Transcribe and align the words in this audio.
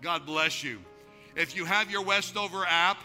God 0.00 0.26
bless 0.26 0.62
you. 0.62 0.78
If 1.34 1.56
you 1.56 1.64
have 1.64 1.90
your 1.90 2.02
Westover 2.02 2.64
app 2.68 3.02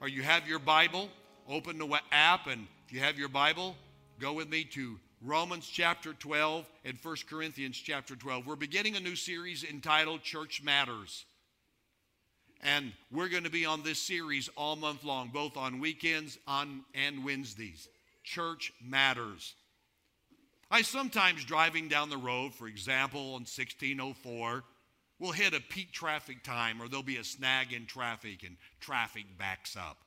or 0.00 0.08
you 0.08 0.22
have 0.22 0.48
your 0.48 0.58
Bible, 0.58 1.08
open 1.48 1.78
the 1.78 2.00
app, 2.10 2.48
and 2.48 2.66
if 2.84 2.92
you 2.92 2.98
have 2.98 3.16
your 3.16 3.28
Bible, 3.28 3.76
go 4.18 4.32
with 4.32 4.48
me 4.48 4.64
to 4.64 4.98
Romans 5.24 5.68
chapter 5.68 6.12
12 6.14 6.68
and 6.84 6.98
1 7.00 7.16
Corinthians 7.30 7.76
chapter 7.76 8.16
12. 8.16 8.44
We're 8.44 8.56
beginning 8.56 8.96
a 8.96 9.00
new 9.00 9.14
series 9.14 9.62
entitled 9.62 10.22
Church 10.22 10.62
Matters. 10.64 11.24
And 12.60 12.92
we're 13.12 13.28
going 13.28 13.44
to 13.44 13.50
be 13.50 13.64
on 13.64 13.84
this 13.84 14.00
series 14.00 14.48
all 14.56 14.74
month 14.74 15.04
long, 15.04 15.28
both 15.28 15.56
on 15.56 15.78
weekends 15.78 16.38
on, 16.48 16.84
and 16.92 17.24
Wednesdays. 17.24 17.88
Church 18.24 18.72
Matters. 18.84 19.54
I 20.72 20.82
sometimes 20.82 21.44
driving 21.44 21.86
down 21.86 22.10
the 22.10 22.16
road, 22.16 22.52
for 22.52 22.66
example, 22.66 23.20
on 23.20 23.42
1604, 23.42 24.64
will 25.22 25.30
hit 25.30 25.54
a 25.54 25.60
peak 25.60 25.92
traffic 25.92 26.42
time 26.42 26.82
or 26.82 26.88
there'll 26.88 27.04
be 27.04 27.16
a 27.16 27.24
snag 27.24 27.72
in 27.72 27.86
traffic 27.86 28.42
and 28.44 28.56
traffic 28.80 29.24
backs 29.38 29.76
up. 29.76 29.98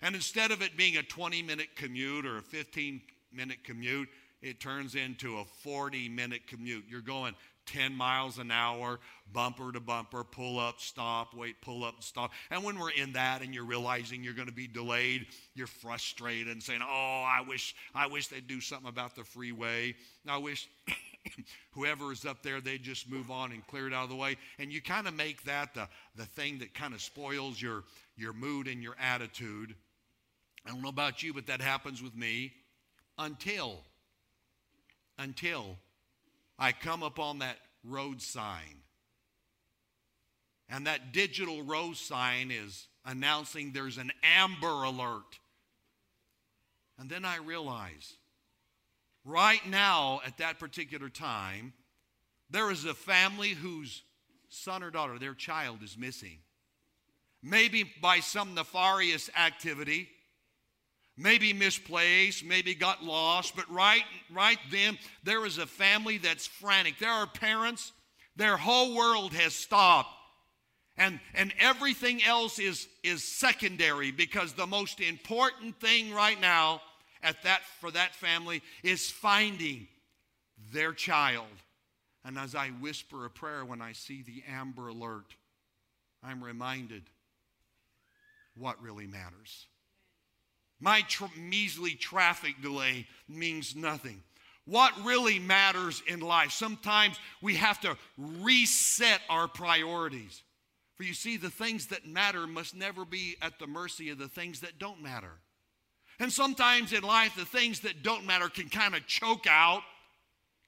And 0.00 0.14
instead 0.14 0.52
of 0.52 0.62
it 0.62 0.76
being 0.76 0.96
a 0.96 1.02
20 1.02 1.42
minute 1.42 1.74
commute 1.74 2.24
or 2.24 2.38
a 2.38 2.42
15 2.42 3.00
minute 3.32 3.64
commute, 3.64 4.08
it 4.40 4.60
turns 4.60 4.94
into 4.94 5.38
a 5.38 5.44
40 5.44 6.08
minute 6.10 6.46
commute. 6.46 6.84
You're 6.88 7.00
going 7.00 7.34
10 7.66 7.92
miles 7.92 8.38
an 8.38 8.52
hour, 8.52 9.00
bumper 9.32 9.72
to 9.72 9.80
bumper, 9.80 10.22
pull 10.22 10.60
up, 10.60 10.80
stop, 10.80 11.34
wait, 11.34 11.60
pull 11.60 11.82
up, 11.82 12.04
stop. 12.04 12.30
And 12.52 12.62
when 12.62 12.78
we're 12.78 12.90
in 12.90 13.14
that 13.14 13.42
and 13.42 13.52
you're 13.52 13.64
realizing 13.64 14.22
you're 14.22 14.32
going 14.32 14.46
to 14.46 14.54
be 14.54 14.68
delayed, 14.68 15.26
you're 15.54 15.66
frustrated 15.66 16.52
and 16.52 16.62
saying, 16.62 16.82
"Oh, 16.84 17.24
I 17.26 17.42
wish 17.48 17.74
I 17.96 18.06
wish 18.06 18.28
they'd 18.28 18.46
do 18.46 18.60
something 18.60 18.88
about 18.88 19.16
the 19.16 19.24
freeway. 19.24 19.96
I 20.28 20.36
wish 20.36 20.68
whoever 21.70 22.12
is 22.12 22.24
up 22.24 22.42
there 22.42 22.60
they'd 22.60 22.82
just 22.82 23.10
move 23.10 23.30
on 23.30 23.52
and 23.52 23.66
clear 23.66 23.86
it 23.86 23.92
out 23.92 24.04
of 24.04 24.10
the 24.10 24.16
way." 24.16 24.36
And 24.58 24.72
you 24.72 24.80
kind 24.80 25.06
of 25.06 25.14
make 25.14 25.44
that 25.44 25.74
the 25.74 25.88
the 26.14 26.26
thing 26.26 26.58
that 26.58 26.74
kind 26.74 26.94
of 26.94 27.02
spoils 27.02 27.60
your 27.60 27.84
your 28.16 28.32
mood 28.32 28.68
and 28.68 28.82
your 28.82 28.96
attitude. 29.00 29.74
I 30.64 30.70
don't 30.70 30.82
know 30.82 30.88
about 30.88 31.22
you, 31.22 31.32
but 31.32 31.46
that 31.46 31.60
happens 31.60 32.02
with 32.02 32.16
me 32.16 32.52
until 33.18 33.80
until 35.18 35.78
I 36.58 36.72
come 36.72 37.02
upon 37.02 37.38
that 37.40 37.58
road 37.84 38.20
sign. 38.20 38.82
And 40.68 40.86
that 40.86 41.12
digital 41.12 41.62
road 41.62 41.96
sign 41.96 42.50
is 42.50 42.88
announcing 43.04 43.72
there's 43.72 43.98
an 43.98 44.10
amber 44.22 44.82
alert. 44.82 45.38
And 46.98 47.08
then 47.08 47.24
I 47.24 47.36
realize 47.36 48.14
right 49.26 49.66
now, 49.68 50.20
at 50.24 50.38
that 50.38 50.58
particular 50.58 51.08
time, 51.08 51.72
there 52.48 52.70
is 52.70 52.84
a 52.84 52.94
family 52.94 53.50
whose 53.50 54.02
son 54.48 54.82
or 54.82 54.90
daughter, 54.90 55.18
their 55.18 55.34
child, 55.34 55.82
is 55.82 55.98
missing. 55.98 56.38
Maybe 57.42 57.84
by 58.00 58.20
some 58.20 58.54
nefarious 58.54 59.28
activity, 59.36 60.08
maybe 61.16 61.52
misplaced, 61.52 62.44
maybe 62.44 62.74
got 62.74 63.02
lost, 63.02 63.56
but 63.56 63.70
right, 63.70 64.04
right 64.32 64.58
then, 64.70 64.96
there 65.24 65.44
is 65.44 65.58
a 65.58 65.66
family 65.66 66.18
that's 66.18 66.46
frantic. 66.46 66.98
There 66.98 67.10
are 67.10 67.26
parents, 67.26 67.92
their 68.36 68.56
whole 68.56 68.94
world 68.94 69.32
has 69.34 69.54
stopped. 69.54 70.10
And, 70.98 71.20
and 71.34 71.52
everything 71.58 72.24
else 72.24 72.58
is, 72.58 72.88
is 73.02 73.22
secondary 73.22 74.12
because 74.12 74.54
the 74.54 74.66
most 74.66 75.00
important 75.00 75.78
thing 75.78 76.12
right 76.14 76.40
now 76.40 76.80
at 77.26 77.42
that, 77.42 77.62
for 77.80 77.90
that 77.90 78.14
family 78.14 78.62
is 78.84 79.10
finding 79.10 79.88
their 80.72 80.92
child. 80.92 81.44
And 82.24 82.38
as 82.38 82.54
I 82.54 82.68
whisper 82.68 83.26
a 83.26 83.30
prayer 83.30 83.64
when 83.64 83.82
I 83.82 83.92
see 83.92 84.22
the 84.22 84.44
amber 84.48 84.88
alert, 84.88 85.34
I'm 86.22 86.42
reminded 86.42 87.02
what 88.56 88.80
really 88.80 89.06
matters. 89.06 89.66
My 90.80 91.02
measly 91.36 91.94
traffic 91.94 92.62
delay 92.62 93.06
means 93.28 93.74
nothing. 93.74 94.22
What 94.64 94.92
really 95.04 95.38
matters 95.38 96.02
in 96.06 96.20
life? 96.20 96.52
Sometimes 96.52 97.18
we 97.40 97.56
have 97.56 97.80
to 97.80 97.96
reset 98.18 99.20
our 99.28 99.48
priorities. 99.48 100.42
For 100.94 101.02
you 101.02 101.14
see, 101.14 101.36
the 101.36 101.50
things 101.50 101.88
that 101.88 102.06
matter 102.06 102.46
must 102.46 102.74
never 102.74 103.04
be 103.04 103.36
at 103.42 103.58
the 103.58 103.66
mercy 103.66 104.10
of 104.10 104.18
the 104.18 104.28
things 104.28 104.60
that 104.60 104.78
don't 104.78 105.02
matter. 105.02 105.32
And 106.18 106.32
sometimes 106.32 106.92
in 106.92 107.02
life, 107.02 107.34
the 107.36 107.44
things 107.44 107.80
that 107.80 108.02
don't 108.02 108.26
matter 108.26 108.48
can 108.48 108.68
kind 108.68 108.94
of 108.94 109.06
choke 109.06 109.46
out, 109.48 109.82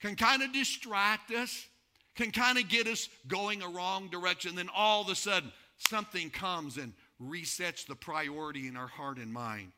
can 0.01 0.15
kind 0.15 0.43
of 0.43 0.53
distract 0.53 1.31
us, 1.31 1.67
can 2.15 2.31
kind 2.31 2.59
of 2.59 2.69
get 2.69 2.87
us 2.87 3.09
going 3.29 3.63
a 3.63 3.69
wrong 3.69 4.09
direction. 4.09 4.55
Then 4.55 4.69
all 4.75 5.03
of 5.03 5.09
a 5.09 5.15
sudden, 5.15 5.53
something 5.79 6.31
comes 6.31 6.77
and 6.77 6.93
resets 7.23 7.87
the 7.87 7.95
priority 7.95 8.69
in 8.69 8.77
our 8.77 8.89
heart 8.89 9.19
and 9.19 9.33
mind. 9.33 9.73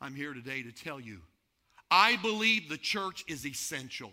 I'm 0.00 0.14
here 0.14 0.34
today 0.34 0.62
to 0.62 0.72
tell 0.72 1.00
you 1.00 1.20
I 1.90 2.16
believe 2.16 2.68
the 2.68 2.76
church 2.76 3.24
is 3.28 3.46
essential. 3.46 4.12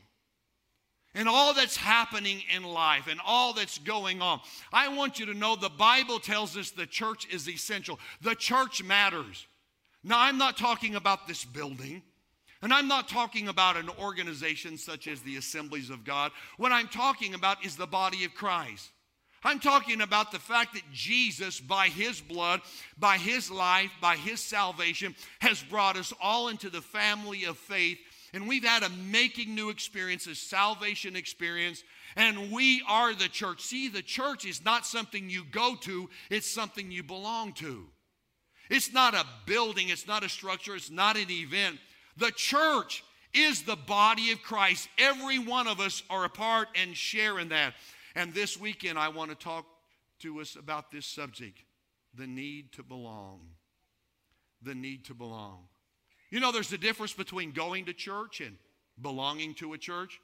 And 1.16 1.30
all 1.30 1.54
that's 1.54 1.78
happening 1.78 2.42
in 2.56 2.64
life 2.64 3.08
and 3.08 3.20
all 3.24 3.54
that's 3.54 3.78
going 3.78 4.22
on, 4.22 4.42
I 4.72 4.88
want 4.88 5.20
you 5.20 5.28
to 5.28 5.34
know 5.34 5.56
the 5.56 5.70
Bible 5.70 6.20
tells 6.20 6.58
us 6.58 6.72
the 6.72 6.88
church 6.88 7.28
is 7.32 7.48
essential. 7.48 8.00
The 8.22 8.36
church 8.36 8.84
matters. 8.84 9.46
Now, 10.04 10.20
I'm 10.20 10.38
not 10.38 10.58
talking 10.58 10.96
about 10.96 11.28
this 11.28 11.46
building, 11.46 12.02
and 12.62 12.74
I'm 12.74 12.88
not 12.88 13.08
talking 13.08 13.48
about 13.48 13.78
an 13.78 13.90
organization 14.00 14.78
such 14.78 15.08
as 15.08 15.22
the 15.22 15.38
Assemblies 15.38 15.90
of 15.90 16.04
God. 16.04 16.32
What 16.58 16.72
I'm 16.72 16.88
talking 16.88 17.34
about 17.34 17.66
is 17.66 17.76
the 17.76 17.88
body 17.88 18.26
of 18.26 18.34
Christ. 18.34 18.90
I'm 19.46 19.60
talking 19.60 20.02
about 20.02 20.32
the 20.32 20.40
fact 20.40 20.74
that 20.74 20.84
Jesus, 20.94 21.60
by 21.60 21.88
his 21.88 22.22
blood, 22.22 22.62
by 22.98 23.18
his 23.18 23.52
life, 23.52 23.92
by 24.02 24.16
his 24.16 24.40
salvation, 24.40 25.16
has 25.42 25.62
brought 25.62 25.98
us 25.98 26.14
all 26.22 26.48
into 26.48 26.70
the 26.70 26.82
family 26.82 27.44
of 27.44 27.58
faith. 27.58 27.98
And 28.34 28.48
we've 28.48 28.64
had 28.64 28.84
a 28.84 28.90
making 28.90 29.54
new 29.54 29.70
experience, 29.70 30.26
a 30.28 30.36
salvation 30.36 31.16
experience, 31.16 31.84
and 32.16 32.52
we 32.52 32.84
are 32.88 33.14
the 33.14 33.28
church. 33.28 33.62
See, 33.62 33.90
the 33.90 34.02
church 34.02 34.46
is 34.46 34.64
not 34.64 34.86
something 34.86 35.30
you 35.30 35.44
go 35.52 35.76
to, 35.82 36.10
it's 36.30 36.50
something 36.50 36.92
you 36.92 37.04
belong 37.04 37.54
to. 37.54 37.86
It's 38.70 38.94
not 38.94 39.14
a 39.14 39.26
building, 39.46 39.90
it's 39.90 40.08
not 40.08 40.24
a 40.24 40.30
structure, 40.30 40.76
it's 40.76 40.92
not 40.92 41.18
an 41.18 41.30
event. 41.30 41.78
The 42.18 42.32
church 42.32 43.04
is 43.34 43.64
the 43.64 43.76
body 43.76 44.32
of 44.32 44.42
Christ. 44.42 44.88
Every 44.98 45.40
one 45.40 45.68
of 45.68 45.80
us 45.80 46.04
are 46.10 46.26
a 46.26 46.30
part 46.30 46.68
and 46.76 46.96
share 46.96 47.40
in 47.40 47.50
that. 47.50 47.74
And 48.16 48.34
this 48.34 48.60
weekend, 48.60 49.00
I 49.00 49.10
want 49.10 49.32
to 49.32 49.36
talk 49.36 49.66
to 50.20 50.40
us 50.40 50.56
about 50.56 50.92
this 50.92 51.06
subject 51.06 51.60
the 52.16 52.28
need 52.28 52.72
to 52.74 52.84
belong. 52.84 53.42
The 54.62 54.76
need 54.76 55.06
to 55.06 55.16
belong. 55.16 55.64
You 56.30 56.40
know, 56.40 56.52
there's 56.52 56.72
a 56.72 56.78
difference 56.78 57.14
between 57.14 57.52
going 57.52 57.86
to 57.86 57.94
church 57.94 58.40
and 58.40 58.56
belonging 59.02 59.56
to 59.56 59.74
a 59.74 59.78
church. 59.78 60.20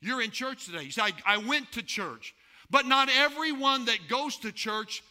You're 0.00 0.22
in 0.22 0.30
church 0.30 0.66
today. 0.66 0.84
You 0.84 0.90
say, 0.90 1.02
I, 1.02 1.12
I 1.26 1.38
went 1.38 1.72
to 1.72 1.82
church. 1.82 2.34
But 2.70 2.86
not 2.86 3.08
everyone 3.12 3.86
that 3.86 3.98
goes 4.08 4.36
to 4.38 4.52
church 4.52 5.02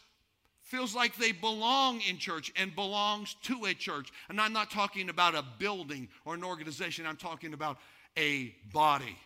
feels 0.70 0.94
like 0.94 1.16
they 1.16 1.32
belong 1.32 2.00
in 2.08 2.16
church 2.16 2.52
and 2.54 2.74
belongs 2.76 3.34
to 3.42 3.64
a 3.64 3.74
church. 3.74 4.12
And 4.28 4.40
I'm 4.40 4.52
not 4.52 4.70
talking 4.70 5.08
about 5.08 5.34
a 5.34 5.44
building 5.58 6.08
or 6.24 6.34
an 6.34 6.44
organization, 6.44 7.06
I'm 7.06 7.16
talking 7.16 7.52
about 7.52 7.78
a 8.16 8.54
body. 8.72 9.16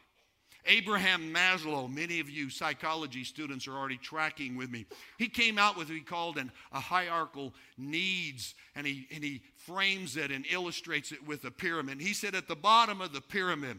Abraham 0.67 1.35
Maslow, 1.35 1.93
many 1.93 2.21
of 2.21 2.31
you 2.31 2.49
psychology 2.49 3.23
students 3.23 3.69
are 3.69 3.75
already 3.75 3.99
tracking 3.99 4.57
with 4.57 4.71
me. 4.71 4.87
He 5.19 5.29
came 5.29 5.59
out 5.59 5.77
with 5.77 5.89
what 5.89 5.95
he 5.95 6.01
called 6.01 6.39
an, 6.39 6.51
a 6.73 6.81
hierarchical 6.81 7.53
needs, 7.77 8.55
and 8.75 8.87
he, 8.87 9.07
and 9.15 9.23
he 9.23 9.43
frames 9.57 10.17
it 10.17 10.31
and 10.31 10.47
illustrates 10.51 11.13
it 11.13 11.27
with 11.27 11.45
a 11.45 11.51
pyramid. 11.51 12.01
He 12.01 12.15
said 12.15 12.35
at 12.35 12.49
the 12.49 12.57
bottom 12.57 13.03
of 13.03 13.13
the 13.13 13.21
pyramid, 13.21 13.79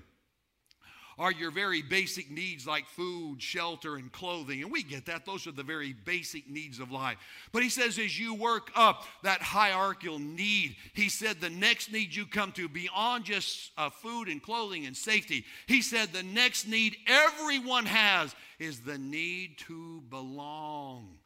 are 1.18 1.32
your 1.32 1.52
very 1.52 1.82
basic 1.82 2.30
needs 2.30 2.68
like 2.68 2.86
food, 2.88 3.42
shelter, 3.42 3.96
and 3.96 4.12
clothing. 4.12 4.62
And 4.62 4.72
we 4.72 4.84
get 4.84 5.06
that. 5.06 5.26
Those 5.26 5.48
are 5.48 5.52
the 5.52 5.64
very 5.64 5.94
basic 5.94 6.50
needs 6.50 6.80
of 6.80 6.92
life. 6.92 7.18
But 7.52 7.64
he 7.64 7.70
says, 7.70 7.98
as 7.98 8.20
you 8.20 8.34
work 8.34 8.72
up 8.76 9.06
that 9.24 9.42
hierarchical 9.42 10.20
need, 10.20 10.76
he 10.94 11.10
said, 11.10 11.40
the 11.40 11.50
next 11.50 11.92
need 11.92 12.14
you 12.14 12.26
come 12.26 12.52
to 12.54 12.68
beyond 12.68 13.26
just 13.26 13.72
uh, 13.78 13.90
food 13.90 14.28
and 14.28 14.42
clothing 14.42 14.86
and 14.86 14.96
safety, 14.96 15.46
he 15.68 15.82
said, 15.82 16.12
the 16.12 16.24
next 16.24 16.68
need 16.68 16.96
everyone 17.08 17.86
has 17.86 18.36
is 18.60 18.82
the 18.82 18.98
need 18.98 19.58
to 19.60 20.02
belong. 20.10 21.18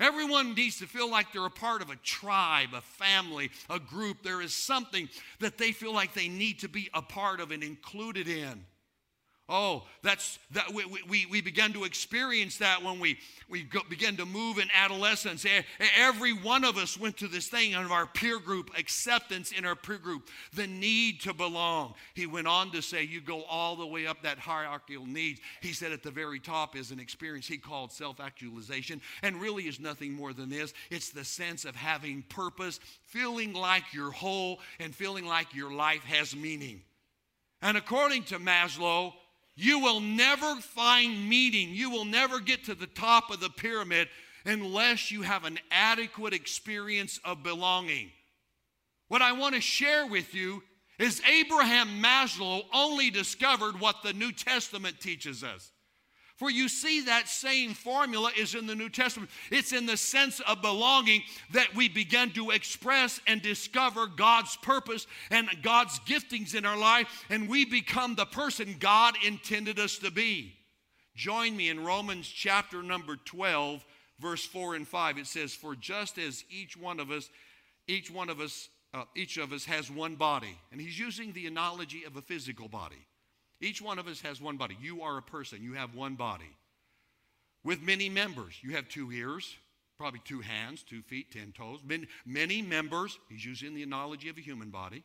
Everyone 0.00 0.54
needs 0.54 0.78
to 0.80 0.86
feel 0.86 1.08
like 1.08 1.32
they're 1.32 1.46
a 1.46 1.50
part 1.50 1.80
of 1.80 1.88
a 1.88 1.96
tribe, 1.96 2.70
a 2.74 2.80
family, 2.80 3.50
a 3.70 3.78
group. 3.78 4.22
There 4.22 4.42
is 4.42 4.52
something 4.52 5.08
that 5.38 5.56
they 5.56 5.70
feel 5.70 5.94
like 5.94 6.14
they 6.14 6.28
need 6.28 6.58
to 6.60 6.68
be 6.68 6.90
a 6.92 7.00
part 7.00 7.40
of 7.40 7.52
and 7.52 7.62
included 7.62 8.26
in. 8.26 8.64
Oh, 9.46 9.82
that's 10.02 10.38
that 10.52 10.72
we, 10.72 10.86
we, 11.06 11.26
we 11.26 11.42
began 11.42 11.74
to 11.74 11.84
experience 11.84 12.56
that 12.58 12.82
when 12.82 12.98
we, 12.98 13.18
we 13.50 13.62
go, 13.62 13.80
began 13.90 14.16
to 14.16 14.24
move 14.24 14.56
in 14.56 14.68
adolescence. 14.74 15.44
Every 15.98 16.32
one 16.32 16.64
of 16.64 16.78
us 16.78 16.98
went 16.98 17.18
to 17.18 17.28
this 17.28 17.48
thing 17.48 17.74
of 17.74 17.92
our 17.92 18.06
peer 18.06 18.38
group, 18.38 18.70
acceptance 18.78 19.52
in 19.52 19.66
our 19.66 19.76
peer 19.76 19.98
group, 19.98 20.30
the 20.54 20.66
need 20.66 21.20
to 21.22 21.34
belong. 21.34 21.92
He 22.14 22.24
went 22.24 22.46
on 22.46 22.70
to 22.70 22.80
say, 22.80 23.02
You 23.02 23.20
go 23.20 23.42
all 23.42 23.76
the 23.76 23.86
way 23.86 24.06
up 24.06 24.22
that 24.22 24.38
hierarchical 24.38 25.04
needs. 25.04 25.40
He 25.60 25.74
said 25.74 25.92
at 25.92 26.02
the 26.02 26.10
very 26.10 26.40
top 26.40 26.74
is 26.74 26.90
an 26.90 26.98
experience 26.98 27.46
he 27.46 27.58
called 27.58 27.92
self 27.92 28.20
actualization, 28.20 29.02
and 29.22 29.38
really 29.38 29.64
is 29.64 29.78
nothing 29.78 30.14
more 30.14 30.32
than 30.32 30.48
this 30.48 30.72
it's 30.90 31.10
the 31.10 31.24
sense 31.24 31.66
of 31.66 31.76
having 31.76 32.22
purpose, 32.30 32.80
feeling 33.04 33.52
like 33.52 33.92
you're 33.92 34.10
whole, 34.10 34.60
and 34.80 34.94
feeling 34.94 35.26
like 35.26 35.54
your 35.54 35.70
life 35.70 36.04
has 36.04 36.34
meaning. 36.34 36.80
And 37.60 37.76
according 37.76 38.24
to 38.24 38.38
Maslow, 38.38 39.12
you 39.56 39.78
will 39.78 40.00
never 40.00 40.56
find 40.56 41.28
meaning. 41.28 41.70
You 41.70 41.90
will 41.90 42.04
never 42.04 42.40
get 42.40 42.64
to 42.64 42.74
the 42.74 42.86
top 42.86 43.30
of 43.30 43.40
the 43.40 43.50
pyramid 43.50 44.08
unless 44.44 45.10
you 45.10 45.22
have 45.22 45.44
an 45.44 45.58
adequate 45.70 46.34
experience 46.34 47.18
of 47.24 47.42
belonging. 47.42 48.10
What 49.08 49.22
I 49.22 49.32
want 49.32 49.54
to 49.54 49.60
share 49.60 50.06
with 50.06 50.34
you 50.34 50.62
is 50.98 51.22
Abraham 51.28 52.02
Maslow 52.02 52.62
only 52.72 53.10
discovered 53.10 53.80
what 53.80 54.02
the 54.02 54.12
New 54.12 54.32
Testament 54.32 55.00
teaches 55.00 55.42
us. 55.42 55.70
For 56.36 56.50
you 56.50 56.68
see, 56.68 57.02
that 57.02 57.28
same 57.28 57.74
formula 57.74 58.30
is 58.36 58.56
in 58.56 58.66
the 58.66 58.74
New 58.74 58.88
Testament. 58.88 59.30
It's 59.52 59.72
in 59.72 59.86
the 59.86 59.96
sense 59.96 60.40
of 60.40 60.62
belonging 60.62 61.22
that 61.52 61.74
we 61.76 61.88
begin 61.88 62.30
to 62.30 62.50
express 62.50 63.20
and 63.28 63.40
discover 63.40 64.08
God's 64.08 64.56
purpose 64.56 65.06
and 65.30 65.48
God's 65.62 66.00
giftings 66.00 66.56
in 66.56 66.64
our 66.64 66.76
life, 66.76 67.24
and 67.30 67.48
we 67.48 67.64
become 67.64 68.16
the 68.16 68.26
person 68.26 68.76
God 68.80 69.14
intended 69.24 69.78
us 69.78 69.98
to 69.98 70.10
be. 70.10 70.56
Join 71.14 71.56
me 71.56 71.68
in 71.68 71.84
Romans 71.84 72.28
chapter 72.28 72.82
number 72.82 73.14
12, 73.14 73.84
verse 74.18 74.44
4 74.44 74.74
and 74.74 74.88
5. 74.88 75.18
It 75.18 75.26
says, 75.28 75.54
For 75.54 75.76
just 75.76 76.18
as 76.18 76.44
each 76.50 76.76
one 76.76 76.98
of 76.98 77.12
us, 77.12 77.30
each 77.86 78.10
one 78.10 78.28
of 78.28 78.40
us, 78.40 78.68
uh, 78.92 79.04
each 79.14 79.36
of 79.36 79.52
us 79.52 79.64
has 79.66 79.88
one 79.88 80.16
body, 80.16 80.58
and 80.72 80.80
he's 80.80 80.98
using 80.98 81.32
the 81.32 81.46
analogy 81.46 82.02
of 82.02 82.16
a 82.16 82.22
physical 82.22 82.68
body. 82.68 83.06
Each 83.64 83.80
one 83.80 83.98
of 83.98 84.06
us 84.06 84.20
has 84.20 84.40
one 84.40 84.58
body. 84.58 84.76
You 84.80 85.02
are 85.02 85.16
a 85.16 85.22
person, 85.22 85.62
you 85.62 85.72
have 85.72 85.94
one 85.94 86.14
body. 86.14 86.56
With 87.64 87.80
many 87.80 88.10
members, 88.10 88.54
you 88.60 88.76
have 88.76 88.88
two 88.88 89.10
ears, 89.10 89.56
probably 89.96 90.20
two 90.24 90.42
hands, 90.42 90.82
two 90.82 91.00
feet, 91.00 91.32
ten 91.32 91.52
toes. 91.56 91.80
Many, 91.82 92.06
many 92.26 92.60
members, 92.60 93.18
he's 93.30 93.44
using 93.44 93.74
the 93.74 93.82
analogy 93.82 94.28
of 94.28 94.36
a 94.36 94.42
human 94.42 94.68
body. 94.68 95.02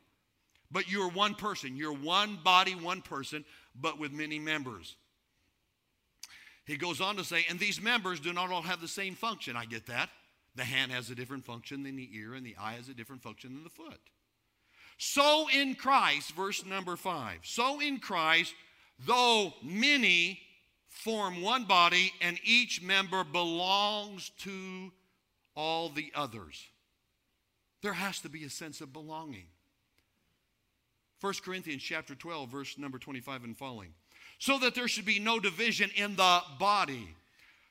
But 0.72 0.92
you're 0.92 1.10
one 1.10 1.36
person. 1.36 1.78
You're 1.78 1.94
one 1.94 2.38
body, 2.44 2.76
one 2.76 3.02
person, 3.02 3.46
but 3.80 3.98
with 3.98 4.12
many 4.12 4.40
members. 4.40 4.96
He 6.66 6.76
goes 6.76 7.00
on 7.02 7.16
to 7.16 7.24
say, 7.24 7.46
and 7.50 7.60
these 7.60 7.82
members 7.82 8.20
do 8.20 8.34
not 8.34 8.52
all 8.52 8.62
have 8.62 8.82
the 8.82 8.88
same 8.88 9.16
function. 9.16 9.56
I 9.56 9.66
get 9.66 9.88
that. 9.88 10.10
The 10.56 10.66
hand 10.66 10.92
has 10.92 11.10
a 11.10 11.16
different 11.16 11.46
function 11.46 11.84
than 11.84 11.96
the 11.96 12.10
ear, 12.14 12.34
and 12.34 12.46
the 12.46 12.56
eye 12.60 12.74
has 12.74 12.90
a 12.90 12.94
different 12.94 13.24
function 13.24 13.54
than 13.54 13.64
the 13.64 13.70
foot. 13.70 14.00
So 15.00 15.48
in 15.48 15.76
Christ, 15.76 16.34
verse 16.36 16.66
number 16.66 16.98
five, 16.98 17.40
so 17.44 17.80
in 17.80 18.00
Christ, 18.00 18.54
though 19.08 19.54
many 19.64 20.42
form 20.90 21.42
one 21.42 21.64
body 21.64 22.12
and 22.22 22.38
each 22.44 22.82
member 22.82 23.24
belongs 23.24 24.32
to 24.40 24.92
all 25.56 25.88
the 25.88 26.12
others. 26.14 26.62
There 27.82 27.94
has 27.94 28.20
to 28.20 28.30
be 28.30 28.44
a 28.44 28.50
sense 28.50 28.82
of 28.82 28.92
belonging. 28.92 29.46
1 31.22 31.34
Corinthians 31.46 31.82
chapter 31.82 32.14
12 32.14 32.50
verse 32.50 32.78
number 32.78 33.00
25 33.00 33.46
and 33.46 33.58
following. 33.58 33.94
So 34.38 34.60
that 34.60 34.76
there 34.76 34.90
should 34.90 35.06
be 35.06 35.20
no 35.20 35.40
division 35.40 35.92
in 35.96 36.18
the 36.18 36.42
body, 36.60 37.08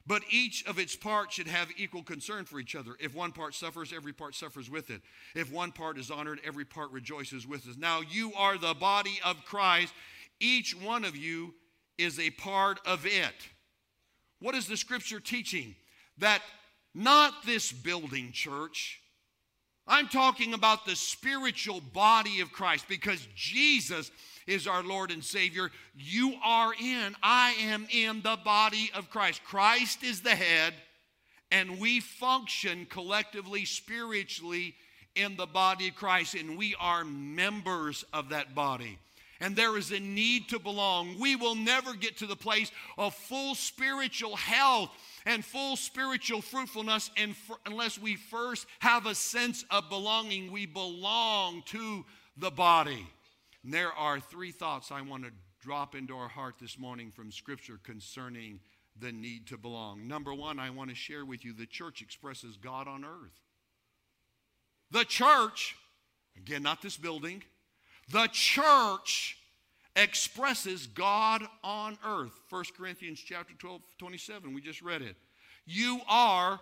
but 0.09 0.23
each 0.31 0.65
of 0.67 0.79
its 0.79 0.97
parts 0.97 1.35
should 1.35 1.47
have 1.47 1.69
equal 1.77 2.03
concern 2.03 2.47
for 2.47 2.59
each 2.59 2.75
other. 2.75 2.93
If 2.99 3.15
one 3.15 3.31
part 3.31 3.55
suffers, 3.55 3.93
every 3.95 4.15
part 4.15 4.35
suffers 4.35 4.71
with 4.71 4.89
it. 4.89 5.03
If 5.35 5.53
one 5.53 5.71
part 5.71 5.99
is 5.99 6.11
honored, 6.11 6.41
every 6.47 6.65
part 6.65 6.91
rejoices 6.91 7.47
with 7.47 7.69
it. 7.69 7.79
Now 7.79 8.01
you 8.01 8.33
are 8.35 8.57
the 8.57 8.73
body 8.73 9.21
of 9.23 9.45
Christ. 9.45 9.93
Each 10.41 10.75
one 10.75 11.05
of 11.05 11.15
you 11.15 11.53
is 11.99 12.19
a 12.19 12.31
part 12.31 12.81
of 12.87 13.05
it. 13.05 13.35
What 14.41 14.55
is 14.55 14.67
the 14.67 14.79
scripture 14.79 15.21
teaching? 15.21 15.75
That 16.17 16.41
not 16.95 17.45
this 17.45 17.71
building 17.71 18.33
church. 18.33 19.03
I'm 19.89 20.09
talking 20.09 20.53
about 20.53 20.85
the 20.85 20.95
spiritual 20.95 21.81
body 21.81 22.41
of 22.41 22.53
Christ 22.53 22.87
because 22.89 23.27
Jesus 23.35 24.11
is 24.47 24.67
our 24.67 24.83
Lord 24.83 25.11
and 25.11 25.25
Savior. 25.25 25.71
You 25.97 26.35
are 26.45 26.73
in, 26.79 27.17
I 27.23 27.53
am 27.63 27.87
in 27.91 28.21
the 28.21 28.39
body 28.45 28.91
of 28.95 29.11
Christ. 29.11 29.43
Christ 29.45 30.05
is 30.05 30.21
the 30.21 30.35
head, 30.35 30.75
and 31.51 31.81
we 31.81 32.01
function 32.01 32.87
collectively, 32.91 33.65
spiritually 33.65 34.75
in 35.15 35.37
the 35.37 35.47
body 35.47 35.89
of 35.89 35.95
Christ, 35.95 36.35
and 36.35 36.59
we 36.59 36.75
are 36.79 37.05
members 37.05 38.05
of 38.13 38.29
that 38.29 38.55
body. 38.55 38.99
And 39.41 39.55
there 39.55 39.79
is 39.79 39.93
a 39.93 40.01
need 40.01 40.49
to 40.49 40.59
belong. 40.59 41.19
We 41.19 41.37
will 41.37 41.55
never 41.55 41.95
get 41.95 42.19
to 42.19 42.27
the 42.27 42.37
place 42.37 42.73
of 42.99 43.15
full 43.15 43.55
spiritual 43.55 44.37
health 44.37 44.91
and 45.29 45.45
full 45.45 45.77
spiritual 45.77 46.41
fruitfulness 46.41 47.11
and 47.19 47.37
unless 47.67 47.99
we 47.99 48.17
first 48.17 48.67
have 48.79 49.05
a 49.05 49.15
sense 49.15 49.63
of 49.71 49.89
belonging. 49.91 50.51
We 50.51 50.65
belong 50.65 51.63
to 51.67 52.07
the 52.39 52.51
body. 52.51 53.07
And 53.63 53.73
there 53.73 53.93
are 53.93 54.21
three 54.21 54.53
thoughts 54.53 54.91
I 54.91 55.03
want 55.03 55.25
to 55.25 55.31
drop 55.61 55.95
into 55.95 56.17
our 56.17 56.29
heart 56.29 56.55
this 56.59 56.79
morning 56.79 57.11
from 57.11 57.31
Scripture 57.31 57.79
concerning 57.85 58.59
the 58.99 59.13
need 59.13 59.47
to 59.49 59.59
belong. 59.59 60.09
Number 60.09 60.33
one, 60.33 60.59
I 60.59 60.71
want 60.71 60.89
to 60.89 60.97
share 60.97 61.27
with 61.27 61.45
you 61.45 61.53
the 61.53 61.67
church 61.67 62.01
expresses 62.01 62.57
God 62.57 62.89
on 62.89 63.05
earth. 63.05 63.39
The 64.91 65.05
church, 65.05 65.77
again, 66.39 66.63
not 66.63 66.81
this 66.81 66.97
building, 66.97 67.43
the 68.11 68.29
church 68.33 69.38
expresses 69.99 70.87
God 70.87 71.43
on 71.65 71.99
earth. 72.07 72.33
1 72.51 72.65
Corinthians 72.77 73.21
chapter 73.21 73.53
12, 73.59 73.83
27, 73.99 74.55
we 74.55 74.61
just 74.61 74.81
read 74.81 75.03
it. 75.03 75.17
You 75.67 76.01
are 76.09 76.61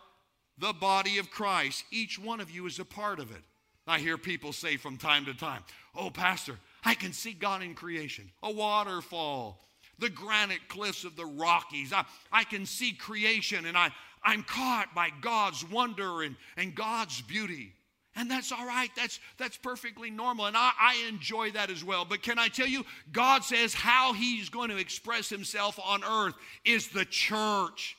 the 0.59 0.73
body 0.73 1.19
of 1.19 1.31
Christ. 1.31 1.85
Each 1.93 2.19
one 2.19 2.41
of 2.41 2.51
you 2.51 2.67
is 2.67 2.79
a 2.79 2.85
part 2.85 3.21
of 3.21 3.31
it. 3.31 3.43
I 3.87 3.99
hear 4.01 4.19
people 4.19 4.53
say 4.53 4.77
from 4.77 4.97
time 4.97 5.27
to 5.27 5.35
time, 5.35 5.63
Oh, 5.95 6.11
Pastor, 6.11 6.59
I 6.85 6.95
can 6.95 7.13
see 7.13 7.33
God 7.33 7.63
in 7.63 7.75
creation, 7.75 8.31
a 8.43 8.51
waterfall, 8.51 9.61
the 9.99 10.11
granite 10.11 10.69
cliffs 10.69 11.05
of 11.05 11.15
the 11.17 11.25
Rockies. 11.25 11.93
I, 11.93 12.05
I 12.33 12.45
can 12.45 12.67
see 12.67 12.93
creation 12.93 13.67
and 13.67 13.77
I, 13.77 13.91
I'm 14.23 14.43
caught 14.43 14.95
by 14.95 15.11
God's 15.21 15.65
wonder 15.71 16.23
and, 16.23 16.37
and 16.57 16.75
God's 16.75 17.23
beauty. 17.23 17.73
And 18.17 18.31
that's 18.31 18.51
all 18.51 18.67
right. 18.67 18.91
That's, 18.97 19.21
that's 19.37 19.59
perfectly 19.59 20.11
normal. 20.11 20.47
And 20.47 20.57
I, 20.57 20.73
I 20.81 21.05
enjoy 21.09 21.51
that 21.51 21.71
as 21.71 21.85
well. 21.85 22.07
But 22.07 22.23
can 22.23 22.39
I 22.39 22.49
tell 22.49 22.67
you, 22.67 22.85
God 23.13 23.45
says 23.45 23.75
how 23.75 24.15
He's 24.15 24.49
going 24.49 24.71
to 24.71 24.79
express 24.79 25.29
Himself 25.29 25.79
on 25.85 26.03
earth 26.03 26.35
is 26.65 26.89
the 26.89 27.05
church. 27.05 27.97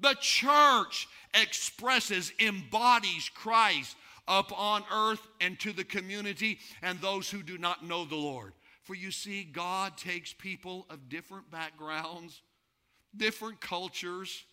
The 0.00 0.16
church 0.20 1.06
expresses, 1.32 2.32
embodies 2.40 3.30
Christ 3.32 3.96
up 4.26 4.58
on 4.58 4.82
earth 4.92 5.24
and 5.40 5.58
to 5.60 5.72
the 5.72 5.84
community 5.84 6.58
and 6.82 7.00
those 7.00 7.30
who 7.30 7.42
do 7.42 7.56
not 7.56 7.86
know 7.86 8.04
the 8.04 8.16
Lord. 8.16 8.54
For 8.82 8.94
you 8.94 9.12
see, 9.12 9.44
God 9.44 9.96
takes 9.96 10.32
people 10.32 10.86
of 10.90 11.08
different 11.08 11.50
backgrounds, 11.50 12.42
different 13.16 13.60
cultures, 13.60 14.44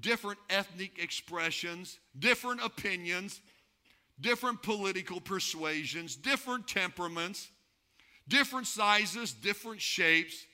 different 0.00 0.38
ethnic 0.50 0.98
expressions, 0.98 1.98
different 2.18 2.64
opinions, 2.64 3.40
different 4.20 4.62
political 4.62 5.20
persuasions, 5.20 6.16
different 6.16 6.66
temperaments, 6.66 7.48
different 8.26 8.66
sizes, 8.66 9.32
different 9.32 9.80
shapes. 9.80 10.44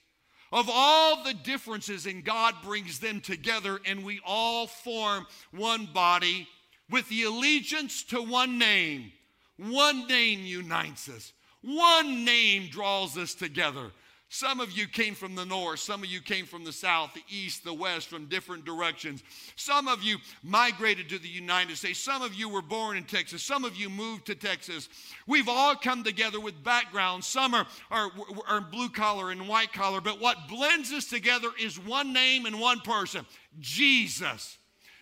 Of 0.51 0.69
all 0.71 1.23
the 1.23 1.33
differences, 1.33 2.05
and 2.05 2.23
God 2.23 2.55
brings 2.63 2.99
them 2.99 3.19
together, 3.19 3.79
and 3.85 4.05
we 4.05 4.21
all 4.25 4.67
form 4.67 5.25
one 5.51 5.87
body 5.87 6.47
with 6.89 7.09
the 7.09 7.23
allegiance 7.23 8.03
to 8.03 8.21
one 8.21 8.57
name. 8.57 9.11
One 9.57 10.07
name 10.07 10.45
unites 10.45 11.09
us, 11.09 11.33
one 11.61 12.25
name 12.25 12.69
draws 12.69 13.17
us 13.17 13.33
together. 13.33 13.91
Some 14.29 14.59
of 14.59 14.71
you 14.71 14.87
came 14.87 15.13
from 15.13 15.35
the 15.35 15.45
north, 15.45 15.79
some 15.79 16.01
of 16.03 16.09
you 16.09 16.19
came 16.19 16.45
from 16.45 16.63
the 16.63 16.73
south, 16.73 17.13
the 17.13 17.23
east, 17.29 17.63
the 17.63 17.73
west, 17.73 18.07
from 18.07 18.25
different 18.25 18.65
directions. 18.65 19.23
Some 19.55 19.87
of 19.87 20.01
you 20.03 20.17
migrated 20.43 21.09
to 21.09 21.19
the 21.19 21.29
United 21.29 21.77
States. 21.77 21.99
Some 21.99 22.21
of 22.21 22.33
you 22.33 22.49
were 22.49 22.63
born 22.63 22.97
in 22.97 23.03
Texas. 23.03 23.43
Some 23.43 23.63
of 23.63 23.75
you 23.75 23.89
moved 23.89 24.25
to 24.25 24.35
Texas. 24.35 24.89
We've 25.27 25.47
all 25.47 25.75
come 25.75 26.03
together 26.03 26.39
with 26.39 26.63
backgrounds. 26.63 27.27
Some 27.27 27.53
are, 27.53 27.67
are, 27.91 28.11
are 28.47 28.61
blue 28.61 28.89
collar 28.89 29.29
and 29.29 29.47
white 29.47 29.71
collar, 29.71 30.01
but 30.01 30.19
what 30.19 30.49
blends 30.49 30.91
us 30.91 31.05
together 31.05 31.49
is 31.61 31.79
one 31.79 32.11
name 32.11 32.45
and 32.45 32.59
one 32.59 32.79
person 32.79 33.25
Jesus. 33.59 34.57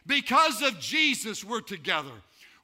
Because 0.06 0.62
of 0.62 0.80
Jesus, 0.80 1.46
we're 1.46 1.62
together. 1.62 2.12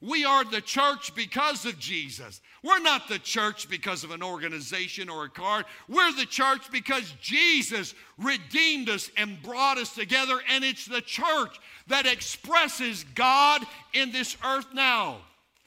We 0.02 0.24
are 0.24 0.44
the 0.44 0.62
church 0.62 1.14
because 1.14 1.66
of 1.66 1.78
Jesus. 1.78 2.40
We're 2.62 2.80
not 2.80 3.08
the 3.08 3.18
church 3.18 3.68
because 3.68 4.02
of 4.02 4.10
an 4.10 4.22
organization 4.22 5.10
or 5.10 5.24
a 5.24 5.28
card. 5.28 5.66
We're 5.88 6.12
the 6.12 6.24
church 6.24 6.70
because 6.72 7.12
Jesus 7.20 7.94
redeemed 8.16 8.88
us 8.88 9.10
and 9.18 9.42
brought 9.42 9.76
us 9.76 9.94
together, 9.94 10.40
and 10.48 10.64
it's 10.64 10.86
the 10.86 11.02
church 11.02 11.58
that 11.88 12.06
expresses 12.06 13.04
God 13.14 13.62
in 13.92 14.10
this 14.10 14.38
earth 14.44 14.68
now. 14.72 15.18